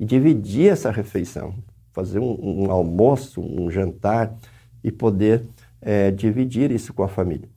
e 0.00 0.04
dividir 0.04 0.70
essa 0.70 0.90
refeição, 0.90 1.54
fazer 1.92 2.18
um, 2.18 2.64
um 2.64 2.70
almoço, 2.70 3.40
um 3.40 3.70
jantar 3.70 4.34
e 4.82 4.90
poder 4.90 5.44
é, 5.80 6.10
dividir 6.10 6.70
isso 6.70 6.92
com 6.92 7.02
a 7.02 7.08
família. 7.08 7.48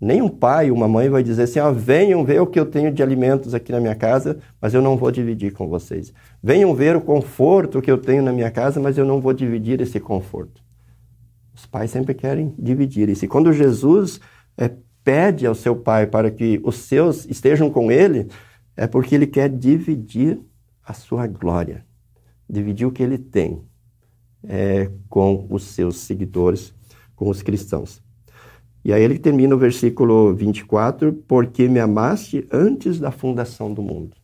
Nenhum 0.00 0.28
pai, 0.28 0.70
uma 0.70 0.86
mãe 0.86 1.08
vai 1.08 1.22
dizer 1.22 1.42
assim: 1.42 1.58
ah, 1.58 1.70
venham 1.70 2.24
ver 2.24 2.40
o 2.40 2.46
que 2.46 2.58
eu 2.58 2.66
tenho 2.66 2.92
de 2.92 3.02
alimentos 3.02 3.52
aqui 3.52 3.72
na 3.72 3.80
minha 3.80 3.96
casa, 3.96 4.38
mas 4.60 4.72
eu 4.72 4.80
não 4.80 4.96
vou 4.96 5.10
dividir 5.10 5.52
com 5.52 5.68
vocês. 5.68 6.12
Venham 6.42 6.72
ver 6.72 6.94
o 6.94 7.00
conforto 7.00 7.82
que 7.82 7.90
eu 7.90 7.98
tenho 7.98 8.22
na 8.22 8.32
minha 8.32 8.50
casa, 8.50 8.78
mas 8.78 8.96
eu 8.96 9.04
não 9.04 9.20
vou 9.20 9.32
dividir 9.32 9.80
esse 9.80 9.98
conforto. 9.98 10.62
Os 11.52 11.66
pais 11.66 11.90
sempre 11.90 12.14
querem 12.14 12.54
dividir 12.56 13.08
isso. 13.08 13.24
E 13.24 13.28
quando 13.28 13.52
Jesus 13.52 14.20
é, 14.56 14.70
pede 15.02 15.44
ao 15.44 15.54
seu 15.54 15.74
pai 15.74 16.06
para 16.06 16.30
que 16.30 16.60
os 16.62 16.76
seus 16.76 17.26
estejam 17.26 17.68
com 17.68 17.90
ele, 17.90 18.28
é 18.76 18.86
porque 18.86 19.16
ele 19.16 19.26
quer 19.26 19.48
dividir 19.48 20.38
a 20.84 20.92
sua 20.92 21.26
glória, 21.26 21.84
dividir 22.48 22.86
o 22.86 22.92
que 22.92 23.02
ele 23.02 23.18
tem 23.18 23.60
é, 24.44 24.88
com 25.08 25.44
os 25.50 25.64
seus 25.64 25.98
seguidores 25.98 26.72
com 27.18 27.28
os 27.28 27.42
cristãos. 27.42 28.00
E 28.84 28.92
aí 28.92 29.02
ele 29.02 29.18
termina 29.18 29.54
o 29.54 29.58
versículo 29.58 30.34
24, 30.34 31.12
porque 31.26 31.68
me 31.68 31.80
amaste 31.80 32.46
antes 32.50 33.00
da 33.00 33.10
fundação 33.10 33.74
do 33.74 33.82
mundo. 33.82 34.16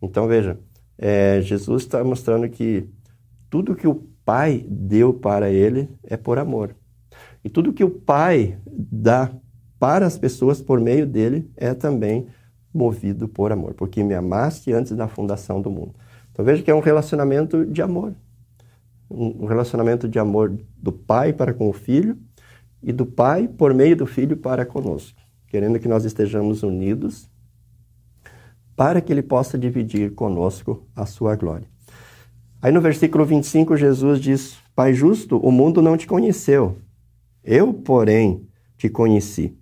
Então 0.00 0.28
veja, 0.28 0.58
é, 0.96 1.40
Jesus 1.42 1.82
está 1.82 2.02
mostrando 2.02 2.48
que 2.48 2.88
tudo 3.50 3.74
que 3.74 3.88
o 3.88 4.06
Pai 4.24 4.64
deu 4.68 5.12
para 5.12 5.50
ele 5.50 5.88
é 6.04 6.16
por 6.16 6.38
amor. 6.38 6.76
E 7.42 7.48
tudo 7.48 7.72
que 7.72 7.82
o 7.82 7.90
Pai 7.90 8.58
dá 8.66 9.30
para 9.78 10.06
as 10.06 10.16
pessoas 10.18 10.60
por 10.60 10.80
meio 10.80 11.06
dele 11.06 11.50
é 11.56 11.74
também 11.74 12.26
movido 12.72 13.26
por 13.26 13.50
amor, 13.50 13.74
porque 13.74 14.04
me 14.04 14.14
amaste 14.14 14.72
antes 14.72 14.92
da 14.92 15.08
fundação 15.08 15.60
do 15.60 15.70
mundo. 15.70 15.94
Então 16.30 16.44
veja 16.44 16.62
que 16.62 16.70
é 16.70 16.74
um 16.74 16.80
relacionamento 16.80 17.66
de 17.66 17.82
amor. 17.82 18.14
Um 19.10 19.46
relacionamento 19.46 20.06
de 20.06 20.18
amor 20.18 20.56
do 20.76 20.92
pai 20.92 21.32
para 21.32 21.54
com 21.54 21.68
o 21.68 21.72
filho 21.72 22.18
e 22.82 22.92
do 22.92 23.06
Pai 23.06 23.48
por 23.48 23.74
meio 23.74 23.96
do 23.96 24.06
Filho 24.06 24.36
para 24.36 24.64
conosco, 24.64 25.20
querendo 25.46 25.78
que 25.78 25.88
nós 25.88 26.04
estejamos 26.04 26.62
unidos 26.62 27.28
para 28.76 29.00
que 29.00 29.12
Ele 29.12 29.22
possa 29.22 29.58
dividir 29.58 30.14
conosco 30.14 30.86
a 30.94 31.04
sua 31.04 31.34
glória. 31.34 31.68
Aí 32.62 32.72
no 32.72 32.80
versículo 32.80 33.24
25, 33.24 33.76
Jesus 33.76 34.20
diz: 34.20 34.58
Pai 34.74 34.94
justo, 34.94 35.38
o 35.38 35.50
mundo 35.50 35.82
não 35.82 35.96
te 35.96 36.06
conheceu, 36.06 36.78
eu, 37.42 37.72
porém, 37.72 38.46
te 38.76 38.88
conheci. 38.88 39.56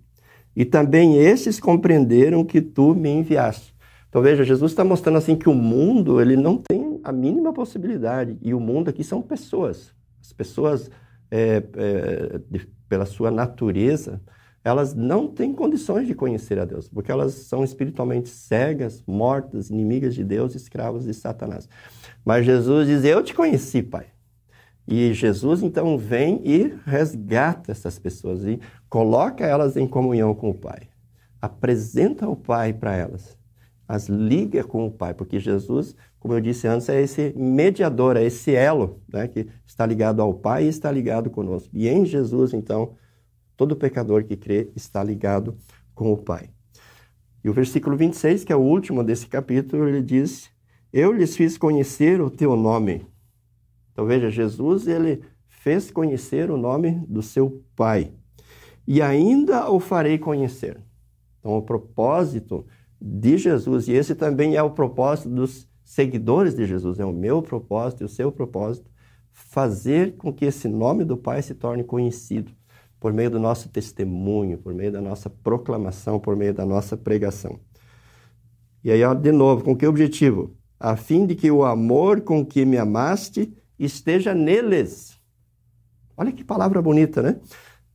E 0.55 0.65
também 0.65 1.17
estes 1.17 1.59
compreenderam 1.59 2.43
que 2.43 2.61
tu 2.61 2.95
me 2.95 3.09
enviaste. 3.09 3.75
Então 4.09 4.21
veja, 4.21 4.43
Jesus 4.43 4.71
está 4.71 4.83
mostrando 4.83 5.17
assim 5.17 5.35
que 5.35 5.49
o 5.49 5.53
mundo 5.53 6.19
ele 6.19 6.35
não 6.35 6.57
tem 6.57 6.99
a 7.03 7.11
mínima 7.11 7.53
possibilidade. 7.53 8.37
E 8.41 8.53
o 8.53 8.59
mundo 8.59 8.89
aqui 8.89 9.03
são 9.03 9.21
pessoas. 9.21 9.93
As 10.19 10.33
pessoas 10.33 10.89
é, 11.29 11.63
é, 11.75 12.41
pela 12.87 13.05
sua 13.05 13.29
natureza, 13.31 14.21
elas 14.63 14.93
não 14.93 15.27
têm 15.27 15.53
condições 15.53 16.07
de 16.07 16.13
conhecer 16.13 16.59
a 16.59 16.65
Deus, 16.65 16.89
porque 16.89 17.11
elas 17.11 17.33
são 17.33 17.63
espiritualmente 17.63 18.27
cegas, 18.27 19.01
mortas, 19.07 19.69
inimigas 19.69 20.13
de 20.13 20.23
Deus, 20.23 20.55
escravas 20.55 21.05
de 21.05 21.13
Satanás. 21.13 21.69
Mas 22.25 22.45
Jesus 22.45 22.87
diz: 22.87 23.03
Eu 23.05 23.23
te 23.23 23.33
conheci, 23.33 23.81
Pai. 23.81 24.07
E 24.87 25.13
Jesus 25.13 25.63
então 25.63 25.97
vem 25.97 26.41
e 26.45 26.73
resgata 26.85 27.71
essas 27.71 27.99
pessoas 27.99 28.45
e 28.45 28.59
coloca 28.89 29.45
elas 29.45 29.75
em 29.75 29.87
comunhão 29.87 30.33
com 30.33 30.49
o 30.49 30.53
Pai. 30.53 30.87
Apresenta 31.41 32.27
o 32.27 32.35
Pai 32.35 32.73
para 32.73 32.95
elas, 32.95 33.37
as 33.87 34.07
liga 34.07 34.63
com 34.63 34.87
o 34.87 34.91
Pai, 34.91 35.13
porque 35.13 35.39
Jesus, 35.39 35.95
como 36.27 36.37
eu 36.37 36.41
disse 36.41 36.67
antes, 36.67 36.89
é 36.89 37.01
esse 37.01 37.33
mediador, 37.37 38.17
é 38.17 38.25
esse 38.25 38.53
elo 38.53 39.01
né, 39.07 39.29
que 39.29 39.47
está 39.65 39.85
ligado 39.85 40.21
ao 40.21 40.33
Pai 40.33 40.65
e 40.65 40.67
está 40.67 40.91
ligado 40.91 41.29
conosco. 41.29 41.69
E 41.73 41.87
em 41.87 42.05
Jesus, 42.05 42.53
então, 42.53 42.95
todo 43.55 43.77
pecador 43.77 44.25
que 44.25 44.35
crê 44.35 44.69
está 44.75 45.01
ligado 45.01 45.57
com 45.95 46.11
o 46.11 46.17
Pai. 46.17 46.49
E 47.45 47.49
o 47.49 47.53
versículo 47.53 47.95
26, 47.95 48.43
que 48.43 48.51
é 48.51 48.55
o 48.57 48.59
último 48.59 49.05
desse 49.05 49.25
capítulo, 49.25 49.87
ele 49.87 50.01
diz: 50.01 50.49
Eu 50.91 51.13
lhes 51.13 51.33
fiz 51.33 51.57
conhecer 51.57 52.19
o 52.19 52.29
teu 52.29 52.57
nome. 52.57 53.07
Então 53.93 54.05
veja, 54.05 54.29
Jesus 54.29 54.85
ele 54.85 55.21
fez 55.47 55.89
conhecer 55.89 56.51
o 56.51 56.57
nome 56.57 57.05
do 57.07 57.21
seu 57.21 57.63
Pai. 57.73 58.11
E 58.85 59.01
ainda 59.01 59.71
o 59.71 59.79
farei 59.79 60.17
conhecer. 60.17 60.77
Então 61.39 61.53
o 61.53 61.61
propósito 61.61 62.65
de 62.99 63.37
Jesus, 63.37 63.87
e 63.87 63.93
esse 63.93 64.13
também 64.13 64.57
é 64.57 64.61
o 64.61 64.71
propósito 64.71 65.29
dos 65.29 65.67
seguidores 65.87 66.53
de 66.53 66.65
Jesus, 66.65 66.99
é 66.99 67.05
o 67.05 67.13
meu 67.13 67.41
propósito 67.41 68.03
e 68.03 68.05
o 68.05 68.09
seu 68.09 68.29
propósito, 68.29 68.91
fazer 69.31 70.17
com 70.17 70.33
que 70.33 70.43
esse 70.43 70.67
nome 70.67 71.05
do 71.05 71.15
Pai 71.15 71.41
se 71.41 71.55
torne 71.55 71.81
conhecido 71.81 72.51
por 72.99 73.13
meio 73.13 73.31
do 73.31 73.39
nosso 73.39 73.69
testemunho, 73.69 74.57
por 74.57 74.73
meio 74.73 74.91
da 74.91 74.99
nossa 74.99 75.29
proclamação, 75.29 76.19
por 76.19 76.35
meio 76.35 76.53
da 76.53 76.65
nossa 76.65 76.97
pregação. 76.97 77.61
E 78.83 78.91
aí, 78.91 78.99
de 79.15 79.31
novo, 79.31 79.63
com 79.63 79.77
que 79.77 79.87
objetivo? 79.87 80.57
A 80.77 80.97
fim 80.97 81.25
de 81.25 81.35
que 81.35 81.49
o 81.49 81.63
amor 81.63 82.19
com 82.19 82.45
que 82.45 82.65
me 82.65 82.77
amaste 82.77 83.55
esteja 83.79 84.33
neles. 84.33 85.17
Olha 86.17 86.33
que 86.33 86.43
palavra 86.43 86.81
bonita, 86.81 87.21
né? 87.21 87.39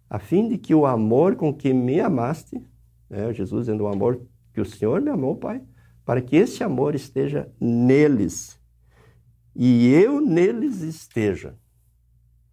A 0.09 0.19
fim 0.19 0.49
de 0.49 0.57
que 0.57 0.75
o 0.75 0.87
amor 0.87 1.37
com 1.37 1.53
que 1.53 1.75
me 1.75 2.01
amaste, 2.01 2.67
né, 3.11 3.35
Jesus 3.35 3.67
dizendo 3.67 3.85
o 3.85 3.89
amor 3.89 4.23
que 4.55 4.63
o 4.63 4.65
Senhor 4.65 5.03
me 5.03 5.11
amou, 5.11 5.37
Pai, 5.37 5.61
para 6.05 6.21
que 6.21 6.37
esse 6.37 6.63
amor 6.65 6.95
esteja 6.95 7.51
neles 7.61 8.59
e 9.55 9.93
eu 9.93 10.21
neles 10.21 10.81
esteja. 10.81 11.55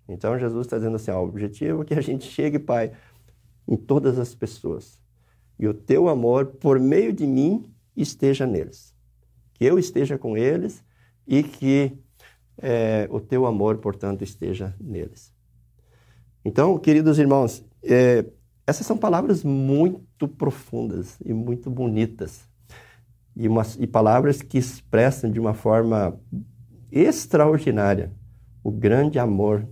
Então 0.08 0.38
Jesus 0.38 0.66
está 0.66 0.78
dizendo 0.78 0.96
assim: 0.96 1.12
ó, 1.12 1.22
o 1.22 1.28
objetivo 1.28 1.82
é 1.82 1.86
que 1.86 1.94
a 1.94 2.02
gente 2.02 2.26
chegue, 2.26 2.60
Pai, 2.60 2.92
em 3.68 3.78
todas 3.78 4.18
as 4.20 4.34
pessoas 4.36 5.00
e 5.60 5.68
o 5.68 5.74
teu 5.74 6.08
amor, 6.08 6.46
por 6.46 6.80
meio 6.80 7.12
de 7.12 7.28
mim, 7.28 7.66
esteja 7.96 8.48
neles. 8.48 8.96
Que 9.54 9.66
eu 9.66 9.78
esteja 9.78 10.18
com 10.18 10.38
eles 10.38 10.82
e 11.28 11.44
que 11.44 12.00
é, 12.58 13.10
o 13.12 13.20
teu 13.20 13.46
amor, 13.46 13.78
portanto, 13.80 14.24
esteja 14.24 14.74
neles. 14.80 15.34
Então, 16.46 16.80
queridos 16.80 17.20
irmãos, 17.20 17.66
é, 17.84 18.26
essas 18.66 18.88
são 18.88 18.98
palavras 18.98 19.44
muito 19.44 20.30
profundas 20.30 21.18
e 21.26 21.34
muito 21.34 21.70
bonitas. 21.70 22.48
E, 23.40 23.48
e 23.80 23.88
palavras 23.88 24.42
que 24.42 24.58
expressam 24.58 25.32
de 25.32 25.40
uma 25.40 25.54
forma 25.54 26.20
extraordinária 26.92 28.12
o 28.62 28.70
grande 28.70 29.18
amor 29.18 29.66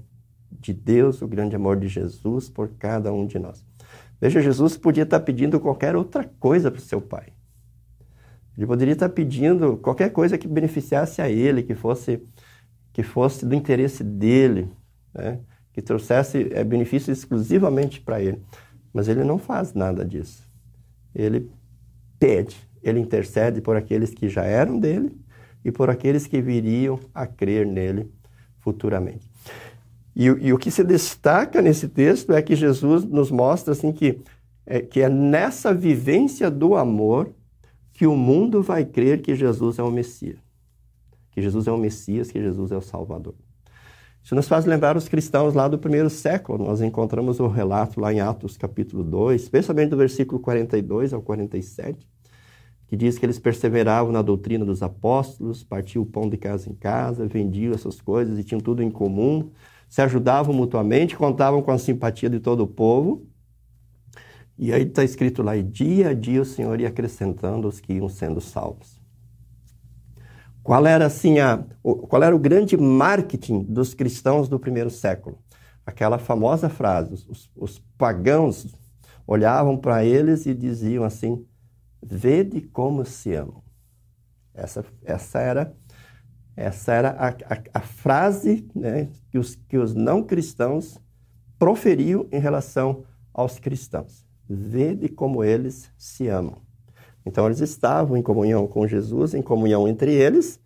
de 0.49 0.73
Deus, 0.73 1.21
o 1.21 1.27
grande 1.27 1.55
amor 1.55 1.77
de 1.77 1.89
Jesus 1.89 2.49
por 2.49 2.69
cada 2.79 3.11
um 3.11 3.27
de 3.27 3.37
nós. 3.37 3.65
Veja, 4.21 4.41
Jesus 4.41 4.77
podia 4.77 5.03
estar 5.03 5.19
pedindo 5.19 5.59
qualquer 5.59 5.95
outra 5.95 6.23
coisa 6.39 6.71
para 6.71 6.79
o 6.79 6.81
seu 6.81 7.01
Pai. 7.01 7.33
Ele 8.57 8.65
poderia 8.65 8.93
estar 8.93 9.09
pedindo 9.09 9.77
qualquer 9.77 10.11
coisa 10.11 10.37
que 10.37 10.47
beneficiasse 10.47 11.21
a 11.21 11.29
ele, 11.29 11.61
que 11.61 11.75
fosse, 11.75 12.23
que 12.91 13.03
fosse 13.03 13.45
do 13.45 13.53
interesse 13.53 14.03
dele, 14.03 14.71
né? 15.13 15.39
que 15.71 15.81
trouxesse 15.81 16.49
é, 16.51 16.63
benefício 16.63 17.11
exclusivamente 17.11 18.01
para 18.01 18.19
ele. 18.19 18.41
Mas 18.91 19.07
ele 19.07 19.23
não 19.23 19.37
faz 19.37 19.75
nada 19.75 20.03
disso. 20.03 20.43
Ele 21.13 21.51
pede, 22.17 22.57
ele 22.89 22.99
intercede 22.99 23.61
por 23.61 23.75
aqueles 23.75 24.13
que 24.13 24.29
já 24.29 24.43
eram 24.43 24.79
dele 24.79 25.15
e 25.63 25.71
por 25.71 25.89
aqueles 25.89 26.27
que 26.27 26.41
viriam 26.41 26.99
a 27.13 27.25
crer 27.25 27.65
nele 27.65 28.11
futuramente. 28.59 29.29
E, 30.15 30.25
e 30.25 30.53
o 30.53 30.57
que 30.57 30.71
se 30.71 30.83
destaca 30.83 31.61
nesse 31.61 31.87
texto 31.87 32.33
é 32.33 32.41
que 32.41 32.55
Jesus 32.55 33.03
nos 33.03 33.29
mostra 33.29 33.73
assim 33.73 33.91
que 33.91 34.19
é, 34.65 34.81
que 34.81 35.01
é 35.01 35.07
nessa 35.07 35.73
vivência 35.73 36.51
do 36.51 36.75
amor 36.75 37.31
que 37.93 38.05
o 38.05 38.15
mundo 38.15 38.61
vai 38.61 38.83
crer 38.83 39.21
que 39.21 39.33
Jesus 39.33 39.79
é 39.79 39.83
o 39.83 39.89
Messias, 39.89 40.39
que 41.31 41.41
Jesus 41.41 41.67
é 41.67 41.71
o 41.71 41.77
Messias, 41.77 42.29
que 42.29 42.39
Jesus 42.39 42.71
é 42.71 42.77
o 42.77 42.81
Salvador. 42.81 43.33
Isso 44.21 44.35
nos 44.35 44.47
faz 44.47 44.65
lembrar 44.65 44.97
os 44.97 45.07
cristãos 45.07 45.53
lá 45.53 45.69
do 45.69 45.79
primeiro 45.79 46.09
século. 46.09 46.65
Nós 46.65 46.81
encontramos 46.81 47.39
o 47.39 47.47
relato 47.47 48.01
lá 48.01 48.11
em 48.11 48.19
Atos 48.19 48.57
capítulo 48.57 49.01
2, 49.01 49.43
especialmente 49.43 49.91
do 49.91 49.97
versículo 49.97 50.41
42 50.41 51.13
ao 51.13 51.21
47, 51.21 52.05
que 52.87 52.95
diz 52.95 53.19
que 53.19 53.25
eles 53.25 53.37
perseveravam 53.37 54.11
na 54.11 54.21
doutrina 54.21 54.63
dos 54.63 54.81
apóstolos, 54.81 55.63
partiam 55.63 56.03
o 56.03 56.05
pão 56.05 56.29
de 56.29 56.37
casa 56.37 56.69
em 56.69 56.73
casa, 56.73 57.27
vendiam 57.27 57.73
essas 57.73 57.99
coisas 57.99 58.39
e 58.39 58.43
tinham 58.43 58.61
tudo 58.61 58.81
em 58.81 58.89
comum. 58.89 59.51
se 59.89 60.01
ajudavam 60.01 60.53
mutuamente, 60.53 61.15
contavam 61.15 61.61
com 61.61 61.71
a 61.71 61.77
simpatia 61.77 62.29
de 62.29 62.39
todo 62.39 62.61
o 62.61 62.67
povo. 62.67 63.25
E 64.57 64.73
aí 64.73 64.83
está 64.83 65.03
escrito 65.03 65.43
lá, 65.43 65.55
e 65.55 65.63
dia 65.63 66.09
a 66.09 66.13
dia 66.13 66.41
o 66.41 66.45
Senhor 66.45 66.79
ia 66.79 66.87
acrescentando 66.87 67.67
os 67.67 67.79
que 67.79 67.93
iam 67.93 68.09
sendo 68.09 68.41
salvos. 68.41 68.99
Qual 70.63 70.85
era 70.85 71.05
assim 71.05 71.39
a, 71.39 71.63
qual 71.81 72.23
era 72.23 72.35
o 72.35 72.39
grande 72.39 72.75
marketing 72.75 73.63
dos 73.63 73.93
cristãos 73.93 74.49
do 74.49 74.59
primeiro 74.59 74.89
século? 74.89 75.37
Aquela 75.85 76.17
famosa 76.17 76.67
frase: 76.67 77.13
os, 77.29 77.49
os 77.55 77.79
pagãos 77.97 78.67
olhavam 79.25 79.77
para 79.77 80.03
eles 80.03 80.45
e 80.45 80.53
diziam 80.53 81.05
assim: 81.05 81.45
Vede 82.09 82.61
como 82.61 83.03
se 83.05 83.33
amam. 83.33 83.61
Essa, 84.53 84.85
essa 85.03 85.39
era 85.39 85.75
essa 86.55 86.91
era 86.91 87.09
a, 87.11 87.27
a, 87.27 87.61
a 87.75 87.81
frase 87.81 88.67
né, 88.73 89.09
que, 89.29 89.37
os, 89.37 89.53
que 89.55 89.77
os 89.77 89.93
não 89.93 90.23
cristãos 90.23 90.99
proferiam 91.59 92.27
em 92.31 92.39
relação 92.39 93.03
aos 93.31 93.59
cristãos. 93.59 94.25
Vede 94.49 95.07
como 95.07 95.43
eles 95.43 95.91
se 95.95 96.27
amam. 96.27 96.59
Então, 97.23 97.45
eles 97.45 97.59
estavam 97.59 98.17
em 98.17 98.23
comunhão 98.23 98.65
com 98.65 98.87
Jesus, 98.87 99.35
em 99.35 99.41
comunhão 99.41 99.87
entre 99.87 100.11
eles. 100.11 100.59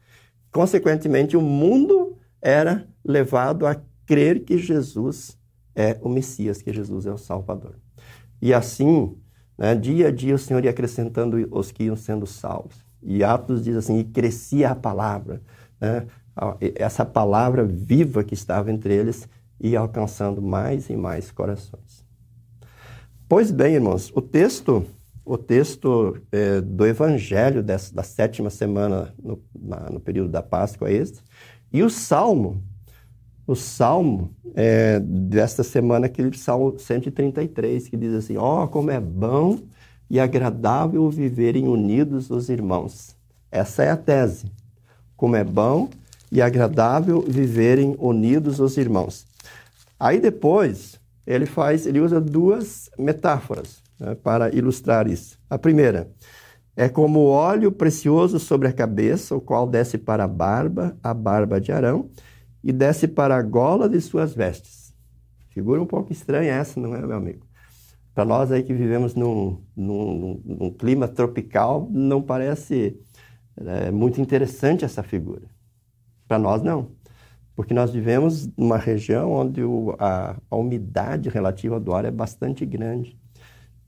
Consequentemente, 0.50 1.36
o 1.36 1.42
mundo 1.42 2.18
era 2.42 2.88
levado 3.04 3.66
a 3.66 3.76
crer 4.06 4.46
que 4.46 4.58
Jesus 4.58 5.38
é 5.76 6.00
o 6.02 6.08
Messias, 6.08 6.62
que 6.62 6.72
Jesus 6.72 7.06
é 7.06 7.12
o 7.12 7.18
Salvador. 7.18 7.76
E 8.42 8.54
assim, 8.54 9.18
né, 9.58 9.76
dia 9.76 10.08
a 10.08 10.12
dia, 10.12 10.36
o 10.36 10.40
Senhor 10.40 10.64
ia 10.64 10.72
acrescentando 10.72 11.48
os 11.52 11.72
que 11.72 11.84
iam 11.86 11.96
sendo 11.96 12.26
salvos. 12.26 12.84
E 13.02 13.24
Atos 13.24 13.64
diz 13.64 13.76
assim: 13.76 14.00
e 14.00 14.04
crescia 14.04 14.72
a 14.72 14.76
palavra. 14.76 15.42
Né? 15.80 16.06
Essa 16.76 17.06
palavra 17.06 17.64
viva 17.66 18.24
que 18.24 18.34
estava 18.34 18.72
entre 18.72 18.94
eles 18.94 19.28
ia 19.60 19.80
alcançando 19.80 20.42
mais 20.42 20.90
e 20.90 20.96
mais 20.96 21.32
corações. 21.32 22.06
Pois 23.28 23.52
bem, 23.52 23.76
irmãos, 23.76 24.12
o 24.16 24.22
texto 24.22 24.86
o 25.24 25.38
texto 25.38 26.18
é, 26.32 26.60
do 26.60 26.86
Evangelho 26.86 27.62
dessa, 27.62 27.94
da 27.94 28.04
sétima 28.04 28.50
semana 28.50 29.14
no, 29.22 29.42
na, 29.56 29.90
no, 29.90 30.00
período 30.00 30.30
da 30.30 30.42
Páscoa 30.42 30.90
é 30.90 30.94
este. 30.94 31.22
E 31.72 31.84
o 31.84 31.90
Salmo, 31.90 32.64
o 33.46 33.56
Salmo 33.56 34.34
é, 34.56 35.00
desta 35.00 35.64
semana, 35.64 36.06
aquele 36.06 36.36
Salmo 36.38 36.78
133, 36.78 37.88
que 37.88 37.98
diz 37.98 38.14
assim, 38.14 38.38
ó, 38.38 38.64
oh, 38.64 38.68
como 38.68 38.92
é 38.92 39.00
bom 39.00 39.60
e 40.10 40.20
agradável 40.20 41.10
viverem 41.10 41.68
unidos 41.68 42.30
os 42.30 42.50
irmãos. 42.50 43.16
Essa 43.52 43.84
é 43.84 43.92
a 43.92 43.98
tese. 43.98 44.52
Como 45.16 45.36
é 45.36 45.44
bom 45.44 45.90
e 46.32 46.42
agradável 46.42 47.22
viverem 47.22 47.96
unidos 48.00 48.60
os 48.60 48.78
irmãos. 48.78 49.26
Aí 50.00 50.20
depois, 50.20 51.00
ele 51.28 51.46
faz, 51.46 51.86
ele 51.86 52.00
usa 52.00 52.20
duas 52.20 52.90
metáforas 52.98 53.82
né, 54.00 54.16
para 54.16 54.54
ilustrar 54.56 55.08
isso. 55.08 55.38
A 55.50 55.58
primeira 55.58 56.10
é 56.76 56.88
como 56.88 57.28
óleo 57.28 57.72
precioso 57.72 58.40
sobre 58.40 58.68
a 58.68 58.74
cabeça, 58.74 59.36
o 59.36 59.42
qual 59.42 59.68
desce 59.68 59.98
para 59.98 60.24
a 60.24 60.28
barba, 60.28 60.98
a 61.04 61.14
barba 61.14 61.60
de 61.60 61.72
Arão, 61.72 62.10
e 62.64 62.72
desce 62.72 63.08
para 63.08 63.36
a 63.36 63.42
gola 63.42 63.90
de 63.90 64.00
suas 64.00 64.34
vestes. 64.34 64.94
Figura 65.50 65.82
um 65.82 65.86
pouco 65.86 66.12
estranha 66.12 66.54
essa, 66.54 66.80
não 66.80 66.96
é, 66.96 67.02
meu 67.02 67.18
amigo? 67.18 67.46
Para 68.14 68.26
nós 68.26 68.52
aí 68.52 68.64
que 68.64 68.74
vivemos 68.74 69.16
num, 69.16 69.62
num, 69.76 70.42
num 70.44 70.70
clima 70.72 71.08
tropical, 71.08 71.88
não 71.92 72.22
parece 72.22 72.98
é, 73.58 73.92
muito 73.92 74.20
interessante 74.22 74.86
essa 74.86 75.02
figura. 75.02 75.44
Para 76.28 76.38
nós, 76.38 76.62
não. 76.62 76.92
Porque 77.56 77.74
nós 77.74 77.92
vivemos 77.92 78.48
numa 78.58 78.78
região 78.78 79.32
onde 79.32 79.64
o, 79.64 79.96
a, 80.00 80.36
a 80.50 80.56
umidade 80.56 81.30
relativa 81.30 81.80
do 81.80 81.94
ar 81.94 82.06
é 82.06 82.12
bastante 82.12 82.66
grande. 82.66 83.18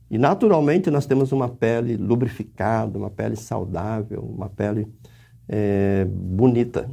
E 0.10 0.18
naturalmente 0.18 0.92
nós 0.92 1.06
temos 1.06 1.32
uma 1.32 1.50
pele 1.50 1.98
lubrificada, 1.98 2.98
uma 2.98 3.10
pele 3.10 3.36
saudável, 3.36 4.22
uma 4.22 4.50
pele 4.50 4.88
é, 5.48 6.06
bonita. 6.06 6.90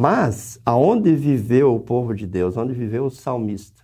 Mas 0.00 0.60
aonde 0.64 1.12
viveu 1.16 1.74
o 1.74 1.80
povo 1.80 2.14
de 2.14 2.24
Deus, 2.24 2.56
onde 2.56 2.72
viveu 2.72 3.06
o 3.06 3.10
salmista, 3.10 3.82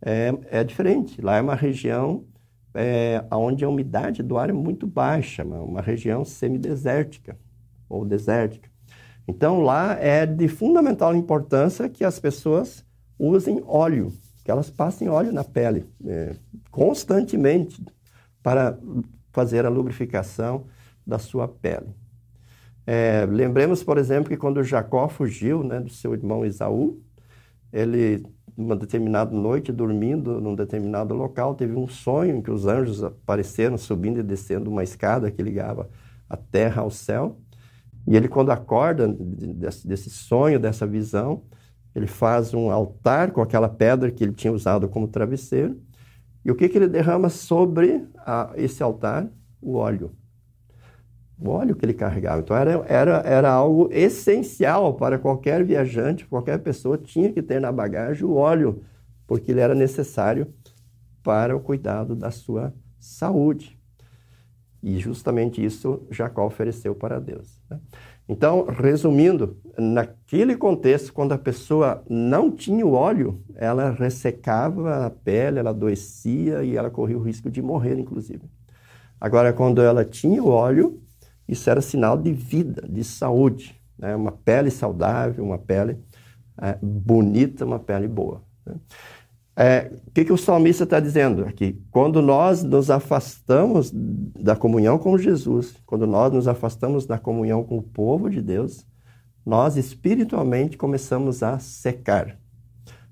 é, 0.00 0.32
é 0.50 0.64
diferente. 0.64 1.20
Lá 1.20 1.36
é 1.36 1.42
uma 1.42 1.54
região 1.54 2.24
é, 2.72 3.22
onde 3.30 3.62
a 3.62 3.68
umidade 3.68 4.22
do 4.22 4.38
ar 4.38 4.48
é 4.48 4.54
muito 4.54 4.86
baixa, 4.86 5.44
uma, 5.44 5.82
região 5.82 6.24
semidesértica 6.24 7.36
ou 7.90 8.06
desértica. 8.06 8.70
Então 9.28 9.60
lá 9.60 9.92
é 10.00 10.24
de 10.24 10.48
fundamental 10.48 11.14
importância 11.14 11.90
que 11.90 12.06
as 12.06 12.18
pessoas 12.18 12.82
usem 13.18 13.62
óleo 13.66 14.14
que 14.42 14.50
elas 14.50 14.70
passem 14.70 15.10
óleo 15.10 15.30
na 15.30 15.44
pele 15.44 15.84
é, 16.06 16.36
constantemente 16.70 17.84
para 18.42 18.78
fazer 19.30 19.66
a 19.66 19.68
lubrificação 19.68 20.64
da 21.06 21.18
sua 21.18 21.46
pele. 21.46 21.94
É, 22.86 23.26
lembremos, 23.26 23.82
por 23.82 23.96
exemplo, 23.98 24.28
que 24.28 24.36
quando 24.36 24.62
Jacó 24.62 25.08
fugiu 25.08 25.62
né, 25.64 25.80
do 25.80 25.90
seu 25.90 26.12
irmão 26.12 26.44
Esaú, 26.44 27.00
ele, 27.72 28.24
numa 28.56 28.76
determinada 28.76 29.34
noite, 29.34 29.72
dormindo 29.72 30.40
num 30.40 30.54
determinado 30.54 31.14
local, 31.14 31.54
teve 31.54 31.74
um 31.74 31.88
sonho 31.88 32.36
em 32.36 32.42
que 32.42 32.50
os 32.50 32.66
anjos 32.66 33.02
apareceram 33.02 33.78
subindo 33.78 34.20
e 34.20 34.22
descendo 34.22 34.70
uma 34.70 34.82
escada 34.82 35.30
que 35.30 35.42
ligava 35.42 35.88
a 36.28 36.36
terra 36.36 36.82
ao 36.82 36.90
céu. 36.90 37.38
E 38.06 38.16
ele, 38.16 38.28
quando 38.28 38.50
acorda 38.50 39.08
desse, 39.08 39.86
desse 39.88 40.10
sonho, 40.10 40.60
dessa 40.60 40.86
visão, 40.86 41.42
ele 41.94 42.06
faz 42.06 42.52
um 42.52 42.70
altar 42.70 43.30
com 43.30 43.40
aquela 43.40 43.68
pedra 43.68 44.10
que 44.10 44.22
ele 44.24 44.32
tinha 44.34 44.52
usado 44.52 44.88
como 44.88 45.08
travesseiro. 45.08 45.80
E 46.44 46.50
o 46.50 46.54
que, 46.54 46.68
que 46.68 46.76
ele 46.76 46.88
derrama 46.88 47.30
sobre 47.30 48.06
a, 48.18 48.52
esse 48.56 48.82
altar? 48.82 49.26
O 49.62 49.76
óleo. 49.76 50.12
O 51.38 51.50
óleo 51.50 51.74
que 51.74 51.84
ele 51.84 51.94
carregava. 51.94 52.40
Então 52.40 52.56
era, 52.56 52.84
era, 52.88 53.16
era 53.24 53.50
algo 53.50 53.88
essencial 53.90 54.94
para 54.94 55.18
qualquer 55.18 55.64
viajante, 55.64 56.26
qualquer 56.26 56.58
pessoa 56.58 56.96
tinha 56.96 57.32
que 57.32 57.42
ter 57.42 57.60
na 57.60 57.72
bagagem 57.72 58.24
o 58.24 58.34
óleo, 58.34 58.82
porque 59.26 59.50
ele 59.50 59.60
era 59.60 59.74
necessário 59.74 60.46
para 61.22 61.56
o 61.56 61.60
cuidado 61.60 62.14
da 62.14 62.30
sua 62.30 62.72
saúde. 62.98 63.78
E 64.82 64.98
justamente 64.98 65.64
isso 65.64 66.06
Jacó 66.10 66.46
ofereceu 66.46 66.94
para 66.94 67.18
Deus. 67.18 67.60
Né? 67.70 67.80
Então, 68.28 68.64
resumindo, 68.66 69.58
naquele 69.78 70.56
contexto, 70.56 71.12
quando 71.12 71.32
a 71.32 71.38
pessoa 71.38 72.02
não 72.08 72.50
tinha 72.50 72.86
o 72.86 72.92
óleo, 72.92 73.42
ela 73.54 73.90
ressecava 73.90 75.06
a 75.06 75.10
pele, 75.10 75.58
ela 75.58 75.70
adoecia 75.70 76.62
e 76.62 76.76
ela 76.76 76.90
corria 76.90 77.18
o 77.18 77.22
risco 77.22 77.50
de 77.50 77.60
morrer, 77.60 77.98
inclusive. 77.98 78.42
Agora, 79.20 79.52
quando 79.52 79.82
ela 79.82 80.04
tinha 80.04 80.42
o 80.42 80.48
óleo, 80.48 81.02
isso 81.48 81.68
era 81.68 81.80
sinal 81.80 82.16
de 82.16 82.32
vida, 82.32 82.86
de 82.88 83.04
saúde, 83.04 83.80
né? 83.98 84.14
uma 84.16 84.32
pele 84.32 84.70
saudável, 84.70 85.44
uma 85.44 85.58
pele 85.58 85.98
é, 86.60 86.78
bonita, 86.82 87.64
uma 87.64 87.78
pele 87.78 88.08
boa. 88.08 88.42
Né? 88.64 88.74
É, 89.56 89.92
o 90.06 90.10
que, 90.10 90.24
que 90.24 90.32
o 90.32 90.36
salmista 90.36 90.82
está 90.82 90.98
dizendo 90.98 91.44
aqui? 91.44 91.80
Quando 91.90 92.20
nós 92.20 92.64
nos 92.64 92.90
afastamos 92.90 93.92
da 93.92 94.56
comunhão 94.56 94.98
com 94.98 95.16
Jesus, 95.16 95.76
quando 95.86 96.06
nós 96.06 96.32
nos 96.32 96.48
afastamos 96.48 97.06
da 97.06 97.18
comunhão 97.18 97.62
com 97.62 97.78
o 97.78 97.82
povo 97.82 98.28
de 98.28 98.42
Deus, 98.42 98.84
nós 99.46 99.76
espiritualmente 99.76 100.76
começamos 100.76 101.42
a 101.42 101.58
secar. 101.60 102.36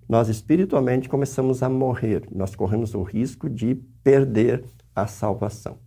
Nós 0.08 0.28
espiritualmente 0.28 1.08
começamos 1.08 1.62
a 1.62 1.68
morrer. 1.68 2.26
Nós 2.34 2.56
corremos 2.56 2.92
o 2.94 3.02
risco 3.02 3.48
de 3.48 3.76
perder 4.02 4.64
a 4.94 5.06
salvação. 5.06 5.78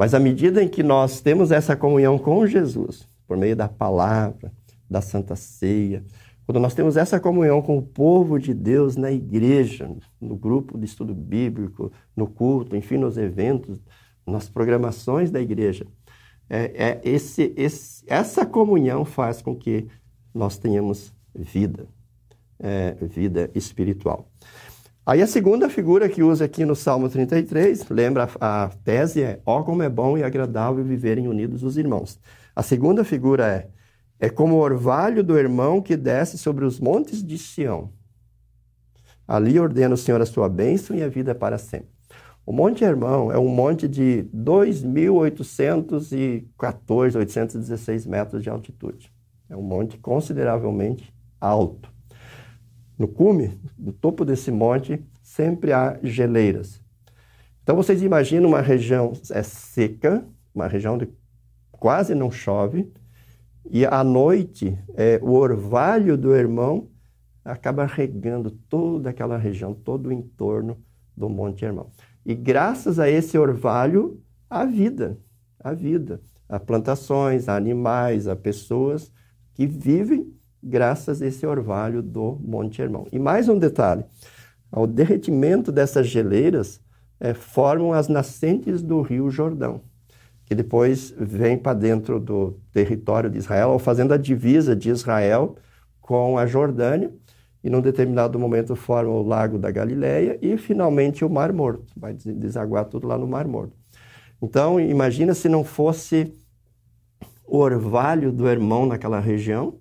Mas 0.00 0.14
à 0.14 0.18
medida 0.18 0.62
em 0.62 0.68
que 0.68 0.82
nós 0.82 1.20
temos 1.20 1.52
essa 1.52 1.76
comunhão 1.76 2.18
com 2.18 2.46
Jesus, 2.46 3.06
por 3.28 3.36
meio 3.36 3.54
da 3.54 3.68
palavra, 3.68 4.50
da 4.88 5.02
santa 5.02 5.36
ceia, 5.36 6.02
quando 6.46 6.58
nós 6.58 6.72
temos 6.72 6.96
essa 6.96 7.20
comunhão 7.20 7.60
com 7.60 7.76
o 7.76 7.82
povo 7.82 8.38
de 8.38 8.54
Deus 8.54 8.96
na 8.96 9.12
igreja, 9.12 9.94
no 10.18 10.36
grupo 10.36 10.78
de 10.78 10.86
estudo 10.86 11.14
bíblico, 11.14 11.92
no 12.16 12.26
culto, 12.26 12.74
enfim, 12.76 12.96
nos 12.96 13.18
eventos, 13.18 13.78
nas 14.26 14.48
programações 14.48 15.30
da 15.30 15.38
igreja, 15.38 15.86
é, 16.48 16.72
é 16.82 17.00
esse, 17.04 17.52
esse, 17.54 18.02
essa 18.06 18.46
comunhão 18.46 19.04
faz 19.04 19.42
com 19.42 19.54
que 19.54 19.86
nós 20.32 20.56
tenhamos 20.56 21.12
vida, 21.34 21.86
é, 22.58 22.92
vida 23.02 23.50
espiritual. 23.54 24.30
Aí 25.10 25.20
a 25.20 25.26
segunda 25.26 25.68
figura 25.68 26.08
que 26.08 26.22
usa 26.22 26.44
aqui 26.44 26.64
no 26.64 26.76
Salmo 26.76 27.08
33, 27.08 27.88
lembra 27.90 28.28
a, 28.40 28.70
tese 28.84 29.20
é: 29.20 29.40
ó 29.44 29.64
como 29.64 29.82
é 29.82 29.88
bom 29.88 30.16
e 30.16 30.22
agradável 30.22 30.84
viverem 30.84 31.26
unidos 31.26 31.64
os 31.64 31.76
irmãos. 31.76 32.16
A 32.54 32.62
segunda 32.62 33.02
figura 33.02 33.44
é 33.44 33.68
é 34.20 34.30
como 34.30 34.54
o 34.54 34.60
orvalho 34.60 35.24
do 35.24 35.36
irmão 35.36 35.82
que 35.82 35.96
desce 35.96 36.38
sobre 36.38 36.64
os 36.64 36.78
montes 36.78 37.24
de 37.24 37.36
Sião. 37.36 37.90
Ali 39.26 39.58
ordena 39.58 39.94
o 39.94 39.98
Senhor 39.98 40.20
a 40.20 40.26
sua 40.26 40.48
bênção 40.48 40.94
e 40.94 41.02
a 41.02 41.08
vida 41.08 41.34
para 41.34 41.58
sempre. 41.58 41.90
O 42.46 42.52
Monte 42.52 42.84
Hermão 42.84 43.32
é 43.32 43.38
um 43.38 43.48
monte 43.48 43.88
de 43.88 44.28
2.814, 44.32 47.16
816 47.16 48.06
metros 48.06 48.44
de 48.44 48.50
altitude. 48.50 49.12
É 49.48 49.56
um 49.56 49.62
monte 49.62 49.98
consideravelmente 49.98 51.12
alto. 51.40 51.90
No 53.00 53.08
cume, 53.08 53.58
no 53.78 53.94
topo 53.94 54.26
desse 54.26 54.50
monte, 54.50 55.02
sempre 55.22 55.72
há 55.72 55.98
geleiras. 56.02 56.82
Então 57.62 57.74
vocês 57.74 58.02
imaginam 58.02 58.50
uma 58.50 58.60
região 58.60 59.14
é 59.30 59.42
seca, 59.42 60.22
uma 60.54 60.66
região 60.66 60.96
onde 60.96 61.08
quase 61.70 62.14
não 62.14 62.30
chove, 62.30 62.92
e 63.70 63.86
à 63.86 64.04
noite 64.04 64.78
é, 64.94 65.18
o 65.22 65.30
orvalho 65.30 66.14
do 66.18 66.36
irmão 66.36 66.90
acaba 67.42 67.86
regando 67.86 68.50
toda 68.50 69.08
aquela 69.08 69.38
região, 69.38 69.72
todo 69.72 70.08
o 70.08 70.12
entorno 70.12 70.76
do 71.16 71.26
Monte 71.30 71.64
Hermão. 71.64 71.90
E 72.26 72.34
graças 72.34 72.98
a 72.98 73.08
esse 73.08 73.38
orvalho, 73.38 74.20
há 74.48 74.66
vida, 74.66 75.18
há 75.58 75.72
vida. 75.72 76.20
Há 76.46 76.60
plantações, 76.60 77.48
animais, 77.48 78.28
há 78.28 78.36
pessoas 78.36 79.10
que 79.54 79.66
vivem 79.66 80.34
graças 80.62 81.22
a 81.22 81.26
esse 81.26 81.46
orvalho 81.46 82.02
do 82.02 82.38
Monte 82.42 82.82
Hermão. 82.82 83.06
E 83.12 83.18
mais 83.18 83.48
um 83.48 83.58
detalhe: 83.58 84.04
ao 84.70 84.86
derretimento 84.86 85.72
dessas 85.72 86.06
geleiras, 86.06 86.80
é, 87.18 87.34
formam 87.34 87.92
as 87.92 88.08
nascentes 88.08 88.82
do 88.82 89.02
Rio 89.02 89.30
Jordão, 89.30 89.82
que 90.44 90.54
depois 90.54 91.14
vem 91.18 91.56
para 91.56 91.74
dentro 91.74 92.18
do 92.18 92.58
território 92.72 93.30
de 93.30 93.38
Israel, 93.38 93.70
ou 93.70 93.78
fazendo 93.78 94.14
a 94.14 94.16
divisa 94.16 94.74
de 94.74 94.90
Israel 94.90 95.56
com 96.00 96.38
a 96.38 96.46
Jordânia, 96.46 97.12
e 97.62 97.68
num 97.68 97.80
determinado 97.80 98.38
momento 98.38 98.74
forma 98.74 99.10
o 99.10 99.22
Lago 99.22 99.58
da 99.58 99.70
Galileia 99.70 100.38
e 100.40 100.56
finalmente 100.56 101.24
o 101.24 101.30
Mar 101.30 101.52
Morto, 101.52 101.92
vai 101.94 102.14
desaguar 102.14 102.86
tudo 102.86 103.06
lá 103.06 103.18
no 103.18 103.26
Mar 103.26 103.46
Morto. 103.46 103.76
Então, 104.42 104.80
imagina 104.80 105.34
se 105.34 105.48
não 105.48 105.62
fosse 105.62 106.32
o 107.46 107.58
orvalho 107.58 108.32
do 108.32 108.48
Hermão 108.48 108.86
naquela 108.86 109.20
região, 109.20 109.74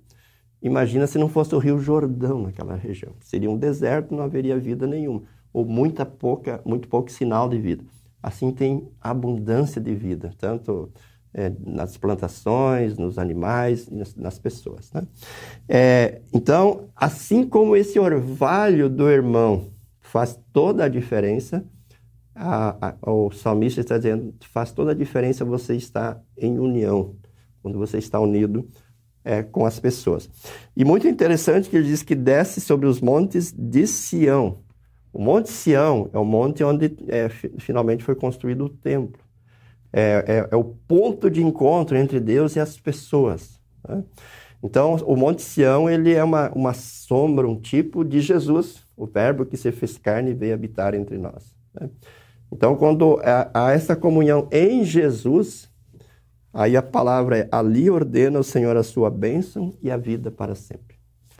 imagina 0.61 1.07
se 1.07 1.17
não 1.17 1.29
fosse 1.29 1.55
o 1.55 1.59
Rio 1.59 1.79
Jordão 1.79 2.43
naquela 2.43 2.75
região. 2.75 3.13
Seria 3.21 3.49
um 3.49 3.57
deserto, 3.57 4.13
não 4.13 4.23
haveria 4.23 4.59
vida 4.59 4.85
nenhuma, 4.85 5.23
ou 5.53 5.65
muita 5.65 6.05
pouca, 6.05 6.61
muito 6.65 6.87
pouco 6.87 7.11
sinal 7.11 7.49
de 7.49 7.59
vida. 7.59 7.83
Assim 8.21 8.51
tem 8.51 8.89
abundância 8.99 9.79
de 9.79 9.95
vida, 9.95 10.33
tanto 10.37 10.91
é, 11.33 11.51
nas 11.65 11.97
plantações, 11.97 12.97
nos 12.97 13.17
animais, 13.17 13.89
nas, 13.89 14.15
nas 14.15 14.39
pessoas. 14.39 14.91
Né? 14.91 15.07
É, 15.67 16.21
então, 16.33 16.89
assim 16.95 17.47
como 17.47 17.75
esse 17.75 17.99
orvalho 17.99 18.89
do 18.89 19.09
irmão 19.09 19.67
faz 20.01 20.39
toda 20.51 20.85
a 20.85 20.89
diferença, 20.89 21.63
a, 22.35 22.89
a, 22.89 23.11
o 23.11 23.31
salmista 23.31 23.81
está 23.81 23.97
dizendo, 23.97 24.33
faz 24.41 24.71
toda 24.71 24.91
a 24.91 24.95
diferença 24.95 25.45
você 25.45 25.75
estar 25.75 26.21
em 26.37 26.57
união, 26.57 27.15
quando 27.61 27.77
você 27.77 27.97
está 27.97 28.19
unido 28.19 28.67
é, 29.23 29.43
com 29.43 29.65
as 29.65 29.79
pessoas. 29.79 30.29
E 30.75 30.83
muito 30.85 31.07
interessante 31.07 31.69
que 31.69 31.75
ele 31.75 31.87
diz 31.87 32.03
que 32.03 32.15
desce 32.15 32.61
sobre 32.61 32.87
os 32.87 33.01
montes 33.01 33.51
de 33.51 33.85
Sião. 33.87 34.59
O 35.11 35.21
Monte 35.21 35.49
Sião 35.49 36.09
é 36.13 36.19
o 36.19 36.25
monte 36.25 36.63
onde 36.63 36.95
é, 37.07 37.29
finalmente 37.29 38.03
foi 38.03 38.15
construído 38.15 38.65
o 38.65 38.69
templo 38.69 39.19
é, 39.91 40.23
é, 40.27 40.47
é, 40.51 40.55
o 40.55 40.63
ponto 40.63 41.29
de 41.29 41.43
encontro 41.43 41.97
entre 41.97 42.19
Deus 42.19 42.55
e 42.55 42.59
as 42.59 42.79
pessoas. 42.79 43.59
Né? 43.87 44.03
Então, 44.61 44.95
o 45.05 45.15
Monte 45.15 45.41
Sião 45.41 45.89
ele 45.89 46.13
é 46.13 46.23
uma, 46.23 46.51
uma 46.51 46.73
sombra, 46.73 47.47
um 47.47 47.59
tipo 47.59 48.03
de 48.03 48.21
Jesus, 48.21 48.83
o 48.95 49.05
Verbo 49.05 49.45
que 49.45 49.57
se 49.57 49.71
fez 49.71 49.97
carne 49.97 50.31
e 50.31 50.33
veio 50.33 50.53
habitar 50.53 50.93
entre 50.93 51.17
nós. 51.17 51.55
Né? 51.73 51.89
Então, 52.51 52.75
quando 52.75 53.19
há 53.53 53.71
essa 53.71 53.95
comunhão 53.95 54.47
em 54.51 54.83
Jesus, 54.83 55.68
aí 56.53 56.75
a 56.75 56.81
palavra 56.81 57.37
é: 57.37 57.49
ali 57.51 57.89
ordena 57.89 58.39
o 58.39 58.43
Senhor 58.43 58.75
a 58.77 58.83
sua 58.83 59.09
bênção 59.09 59.73
e 59.81 59.89
a 59.91 59.97
vida 59.97 60.31
para 60.31 60.55
sempre. 60.55 60.97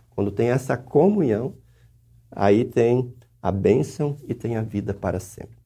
Quando 0.09 0.31
tem 0.31 0.49
essa 0.49 0.75
comunhão, 0.75 1.55
aí 2.31 2.65
tem 2.65 3.13
a 3.41 3.51
bênção 3.51 4.17
e 4.27 4.33
tem 4.33 4.57
a 4.57 4.61
vida 4.61 4.93
para 4.93 5.19
sempre. 5.19 5.57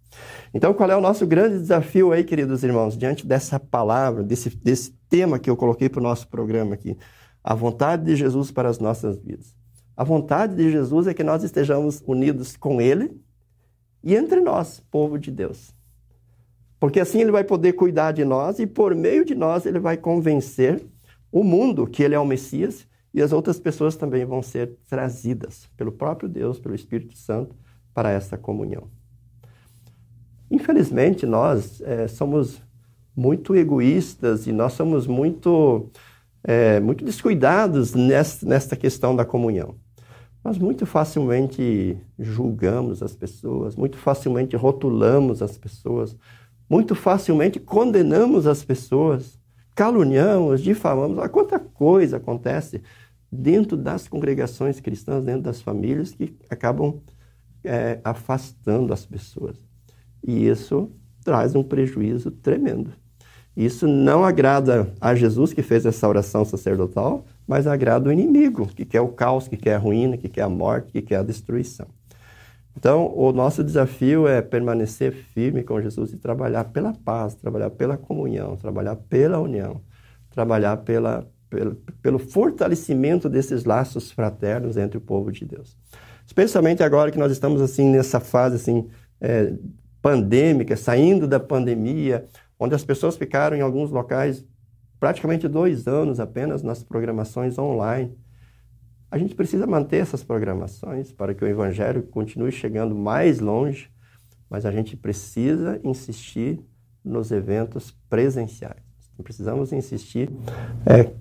Então, 0.53 0.73
qual 0.73 0.91
é 0.91 0.95
o 0.95 1.01
nosso 1.01 1.25
grande 1.25 1.57
desafio 1.57 2.11
aí, 2.11 2.23
queridos 2.23 2.63
irmãos, 2.63 2.95
diante 2.95 3.25
dessa 3.25 3.59
palavra, 3.59 4.23
desse, 4.23 4.49
desse 4.57 4.91
tema 5.09 5.39
que 5.39 5.49
eu 5.49 5.57
coloquei 5.57 5.89
para 5.89 5.99
o 5.99 6.03
nosso 6.03 6.27
programa 6.27 6.75
aqui? 6.75 6.95
A 7.43 7.55
vontade 7.55 8.05
de 8.05 8.15
Jesus 8.15 8.51
para 8.51 8.69
as 8.69 8.79
nossas 8.79 9.17
vidas. 9.17 9.55
A 9.97 10.03
vontade 10.03 10.55
de 10.55 10.71
Jesus 10.71 11.07
é 11.07 11.13
que 11.13 11.23
nós 11.23 11.43
estejamos 11.43 12.03
unidos 12.05 12.55
com 12.55 12.79
Ele 12.79 13.19
e 14.03 14.15
entre 14.15 14.39
nós, 14.39 14.81
povo 14.91 15.17
de 15.17 15.31
Deus. 15.31 15.73
Porque 16.83 16.99
assim 16.99 17.21
Ele 17.21 17.31
vai 17.31 17.45
poder 17.45 17.71
cuidar 17.71 18.11
de 18.11 18.25
nós 18.25 18.59
e 18.59 18.67
por 18.67 18.93
meio 18.93 19.23
de 19.23 19.33
nós 19.33 19.65
Ele 19.65 19.79
vai 19.79 19.95
convencer 19.95 20.83
o 21.31 21.41
mundo 21.41 21.87
que 21.87 22.03
Ele 22.03 22.13
é 22.13 22.19
o 22.19 22.25
Messias 22.25 22.85
e 23.13 23.21
as 23.21 23.31
outras 23.31 23.57
pessoas 23.57 23.95
também 23.95 24.25
vão 24.25 24.41
ser 24.41 24.75
trazidas 24.89 25.69
pelo 25.77 25.93
próprio 25.93 26.27
Deus, 26.27 26.59
pelo 26.59 26.75
Espírito 26.75 27.17
Santo, 27.17 27.55
para 27.93 28.11
essa 28.11 28.37
comunhão. 28.37 28.89
Infelizmente, 30.51 31.25
nós 31.25 31.81
é, 31.85 32.05
somos 32.09 32.61
muito 33.15 33.55
egoístas 33.55 34.45
e 34.45 34.51
nós 34.51 34.73
somos 34.73 35.07
muito, 35.07 35.89
é, 36.43 36.81
muito 36.81 37.05
descuidados 37.05 37.93
nessa, 37.93 38.75
questão 38.75 39.15
da 39.15 39.23
comunhão. 39.23 39.75
Nós 40.43 40.57
muito 40.57 40.85
facilmente 40.85 41.97
julgamos 42.19 43.01
as 43.01 43.15
pessoas, 43.15 43.73
muito 43.73 43.97
facilmente 43.97 44.57
rotulamos 44.57 45.41
as 45.41 45.57
pessoas, 45.57 46.17
muito 46.69 46.95
facilmente 46.95 47.59
condenamos 47.59 48.47
as 48.47 48.63
pessoas, 48.63 49.39
caluniamos, 49.75 50.61
difamamos. 50.61 51.17
Olha 51.17 51.29
quanta 51.29 51.59
coisa 51.59 52.17
acontece 52.17 52.81
dentro 53.31 53.75
das 53.75 54.07
congregações 54.07 54.79
cristãs, 54.79 55.23
dentro 55.23 55.41
das 55.43 55.61
famílias, 55.61 56.11
que 56.11 56.35
acabam 56.49 56.99
é, 57.63 57.99
afastando 58.03 58.93
as 58.93 59.05
pessoas. 59.05 59.57
E 60.25 60.47
isso 60.47 60.91
traz 61.23 61.55
um 61.55 61.63
prejuízo 61.63 62.29
tremendo. 62.29 62.91
Isso 63.55 63.87
não 63.87 64.23
agrada 64.23 64.91
a 64.99 65.13
Jesus 65.13 65.53
que 65.53 65.61
fez 65.61 65.85
essa 65.85 66.07
oração 66.07 66.43
sacerdotal, 66.43 67.25
mas 67.47 67.67
agrada 67.67 68.09
o 68.09 68.11
inimigo, 68.11 68.67
que 68.67 68.83
quer 68.83 69.01
o 69.01 69.09
caos, 69.09 69.47
que 69.47 69.55
quer 69.55 69.75
a 69.75 69.77
ruína, 69.77 70.17
que 70.17 70.27
quer 70.27 70.41
a 70.41 70.49
morte, 70.49 70.91
que 70.91 71.01
quer 71.01 71.17
a 71.17 71.23
destruição. 71.23 71.87
Então, 72.77 73.13
o 73.15 73.31
nosso 73.31 73.63
desafio 73.63 74.27
é 74.27 74.41
permanecer 74.41 75.13
firme 75.33 75.63
com 75.63 75.81
Jesus 75.81 76.11
e 76.11 76.17
trabalhar 76.17 76.65
pela 76.65 76.93
paz, 76.93 77.35
trabalhar 77.35 77.69
pela 77.69 77.97
comunhão, 77.97 78.55
trabalhar 78.55 78.95
pela 78.95 79.39
união, 79.39 79.81
trabalhar 80.31 80.77
pela, 80.77 81.27
pelo, 81.49 81.75
pelo 82.01 82.19
fortalecimento 82.19 83.29
desses 83.29 83.63
laços 83.63 84.11
fraternos 84.11 84.75
entre 84.75 84.97
o 84.97 85.01
povo 85.01 85.31
de 85.31 85.45
Deus. 85.45 85.77
Especialmente 86.25 86.81
agora 86.81 87.11
que 87.11 87.19
nós 87.19 87.31
estamos 87.31 87.61
assim 87.61 87.89
nessa 87.89 88.19
fase 88.19 88.55
assim 88.55 88.89
é, 89.21 89.53
pandêmica, 90.01 90.75
saindo 90.75 91.27
da 91.27 91.39
pandemia, 91.39 92.25
onde 92.59 92.75
as 92.75 92.83
pessoas 92.83 93.15
ficaram 93.15 93.55
em 93.55 93.61
alguns 93.61 93.91
locais 93.91 94.45
praticamente 94.99 95.47
dois 95.47 95.87
anos 95.87 96.19
apenas 96.19 96.63
nas 96.63 96.83
programações 96.83 97.59
online. 97.59 98.17
A 99.13 99.17
gente 99.19 99.35
precisa 99.35 99.67
manter 99.67 99.97
essas 99.97 100.23
programações 100.23 101.11
para 101.11 101.35
que 101.35 101.45
o 101.45 101.47
Evangelho 101.47 102.01
continue 102.01 102.51
chegando 102.51 102.95
mais 102.95 103.39
longe, 103.39 103.91
mas 104.49 104.65
a 104.65 104.71
gente 104.71 104.97
precisa 104.97 105.79
insistir 105.83 106.59
nos 107.05 107.31
eventos 107.31 107.95
presenciais. 108.09 108.81
Precisamos 109.21 109.71
insistir 109.71 110.31
é, 110.83 111.11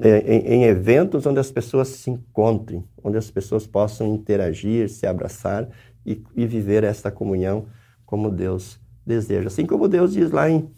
é, 0.00 0.18
em, 0.26 0.54
em, 0.54 0.64
eventos 0.64 1.24
onde 1.24 1.38
as 1.38 1.52
pessoas 1.52 1.86
se 1.86 2.10
encontrem, 2.10 2.84
onde 3.00 3.16
as 3.16 3.30
pessoas 3.30 3.64
possam 3.64 4.12
interagir, 4.12 4.90
se 4.90 5.06
abraçar 5.06 5.68
e, 6.04 6.20
e 6.34 6.44
viver 6.48 6.82
esta 6.82 7.12
comunhão 7.12 7.66
como 8.04 8.28
Deus 8.28 8.80
deseja. 9.06 9.46
Assim 9.46 9.66
como 9.66 9.86
Deus 9.86 10.14
diz 10.14 10.32
lá 10.32 10.50
em, 10.50 10.68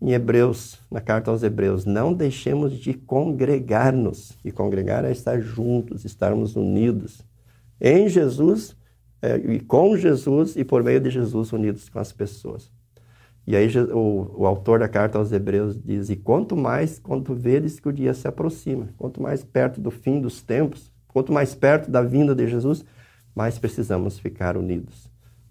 em 0.00 0.12
Hebreus, 0.12 0.80
na 0.90 1.00
carta 1.00 1.30
aos 1.30 1.42
Hebreus, 1.42 1.84
não 1.84 2.14
deixemos 2.14 2.74
de 2.74 2.94
congregar-nos. 2.94 4.38
E 4.44 4.52
congregar 4.52 5.04
é 5.04 5.10
estar 5.10 5.40
juntos, 5.40 6.04
estarmos 6.04 6.54
unidos 6.54 7.24
em 7.80 8.08
Jesus 8.08 8.76
é, 9.20 9.36
e 9.36 9.60
com 9.60 9.96
Jesus 9.96 10.56
e 10.56 10.64
por 10.64 10.82
meio 10.82 11.00
de 11.00 11.10
Jesus 11.10 11.52
unidos 11.52 11.88
com 11.88 11.98
as 11.98 12.12
pessoas. 12.12 12.70
E 13.46 13.56
aí 13.56 13.68
o, 13.92 14.42
o, 14.42 14.46
autor 14.46 14.78
da 14.78 14.88
carta 14.88 15.18
aos 15.18 15.32
Hebreus 15.32 15.80
diz: 15.82 16.10
E 16.10 16.16
quanto 16.16 16.56
mais, 16.56 16.98
quando 16.98 17.34
veres 17.34 17.80
que 17.80 17.88
o 17.88 17.92
dia 17.92 18.12
se 18.12 18.28
aproxima, 18.28 18.90
quanto 18.96 19.22
mais 19.22 19.42
perto 19.42 19.80
do 19.80 19.90
fim 19.90 20.20
dos 20.20 20.42
tempos, 20.42 20.92
quanto 21.08 21.32
mais 21.32 21.54
perto 21.54 21.90
da 21.90 22.02
vinda 22.02 22.34
de 22.34 22.46
Jesus, 22.46 22.84
mais 23.34 23.58
precisamos 23.58 24.18
ficar 24.18 24.56
unidos 24.56 25.10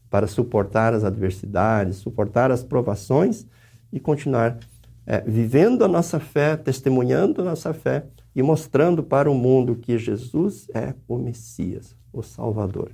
para 0.09 0.27
suportar 0.27 0.93
as 0.93 1.03
adversidades, 1.03 1.97
suportar 1.97 2.51
as 2.51 2.63
provações 2.63 3.45
e 3.91 3.99
continuar 3.99 4.57
é, 5.05 5.21
vivendo 5.21 5.83
a 5.83 5.87
nossa 5.87 6.19
fé, 6.19 6.57
testemunhando 6.57 7.41
a 7.41 7.45
nossa 7.45 7.73
fé 7.73 8.05
e 8.35 8.43
mostrando 8.43 9.01
para 9.01 9.31
o 9.31 9.35
mundo 9.35 9.75
que 9.75 9.97
Jesus 9.97 10.67
é 10.73 10.93
o 11.07 11.17
Messias, 11.17 11.95
o 12.11 12.21
Salvador, 12.21 12.91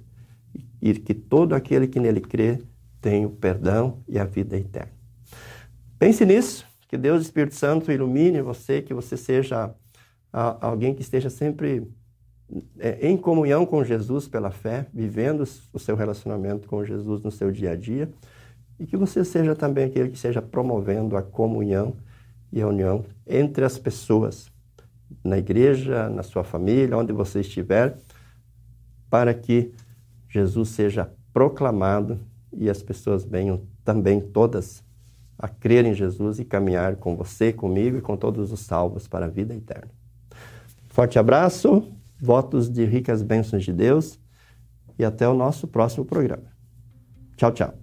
e 0.81 0.93
que 0.93 1.13
todo 1.13 1.53
aquele 1.53 1.87
que 1.87 1.99
nele 1.99 2.21
crê 2.21 2.59
tem 3.01 3.25
o 3.25 3.29
perdão 3.29 4.01
e 4.07 4.17
a 4.17 4.23
vida 4.23 4.57
eterna. 4.57 4.93
Pense 5.97 6.25
nisso, 6.25 6.65
que 6.87 6.97
Deus 6.97 7.23
Espírito 7.23 7.55
Santo 7.55 7.91
ilumine 7.91 8.41
você, 8.41 8.81
que 8.81 8.93
você 8.93 9.17
seja 9.17 9.73
alguém 10.31 10.93
que 10.93 11.01
esteja 11.01 11.29
sempre 11.29 11.87
é, 12.79 13.07
em 13.07 13.17
comunhão 13.17 13.65
com 13.65 13.83
Jesus 13.83 14.27
pela 14.27 14.51
fé, 14.51 14.87
vivendo 14.93 15.43
o 15.73 15.79
seu 15.79 15.95
relacionamento 15.95 16.67
com 16.67 16.83
Jesus 16.85 17.21
no 17.21 17.31
seu 17.31 17.51
dia 17.51 17.71
a 17.71 17.75
dia, 17.75 18.11
e 18.83 18.85
que 18.85 18.97
você 18.97 19.23
seja 19.23 19.55
também 19.55 19.85
aquele 19.85 20.09
que 20.09 20.19
seja 20.19 20.41
promovendo 20.41 21.15
a 21.15 21.23
comunhão 21.23 21.95
e 22.51 22.61
a 22.61 22.67
união 22.67 23.05
entre 23.25 23.63
as 23.63 23.77
pessoas, 23.77 24.51
na 25.23 25.37
igreja, 25.37 26.09
na 26.09 26.21
sua 26.21 26.43
família, 26.43 26.97
onde 26.97 27.13
você 27.13 27.39
estiver, 27.39 27.97
para 29.09 29.33
que 29.33 29.71
Jesus 30.27 30.69
seja 30.69 31.09
proclamado 31.31 32.19
e 32.51 32.69
as 32.69 32.83
pessoas 32.83 33.23
venham 33.23 33.61
também 33.85 34.19
todas 34.19 34.83
a 35.39 35.47
crer 35.47 35.85
em 35.85 35.93
Jesus 35.93 36.39
e 36.39 36.45
caminhar 36.45 36.97
com 36.97 37.15
você, 37.15 37.53
comigo 37.53 37.97
e 37.97 38.01
com 38.01 38.17
todos 38.17 38.51
os 38.51 38.59
salvos 38.59 39.07
para 39.07 39.27
a 39.27 39.29
vida 39.29 39.55
eterna. 39.55 39.89
Forte 40.89 41.17
abraço, 41.17 41.89
votos 42.19 42.69
de 42.69 42.83
ricas 42.83 43.21
bênçãos 43.21 43.63
de 43.63 43.71
Deus 43.71 44.19
e 44.99 45.05
até 45.05 45.25
o 45.27 45.33
nosso 45.33 45.67
próximo 45.67 46.03
programa. 46.03 46.51
Tchau, 47.37 47.51
tchau. 47.53 47.82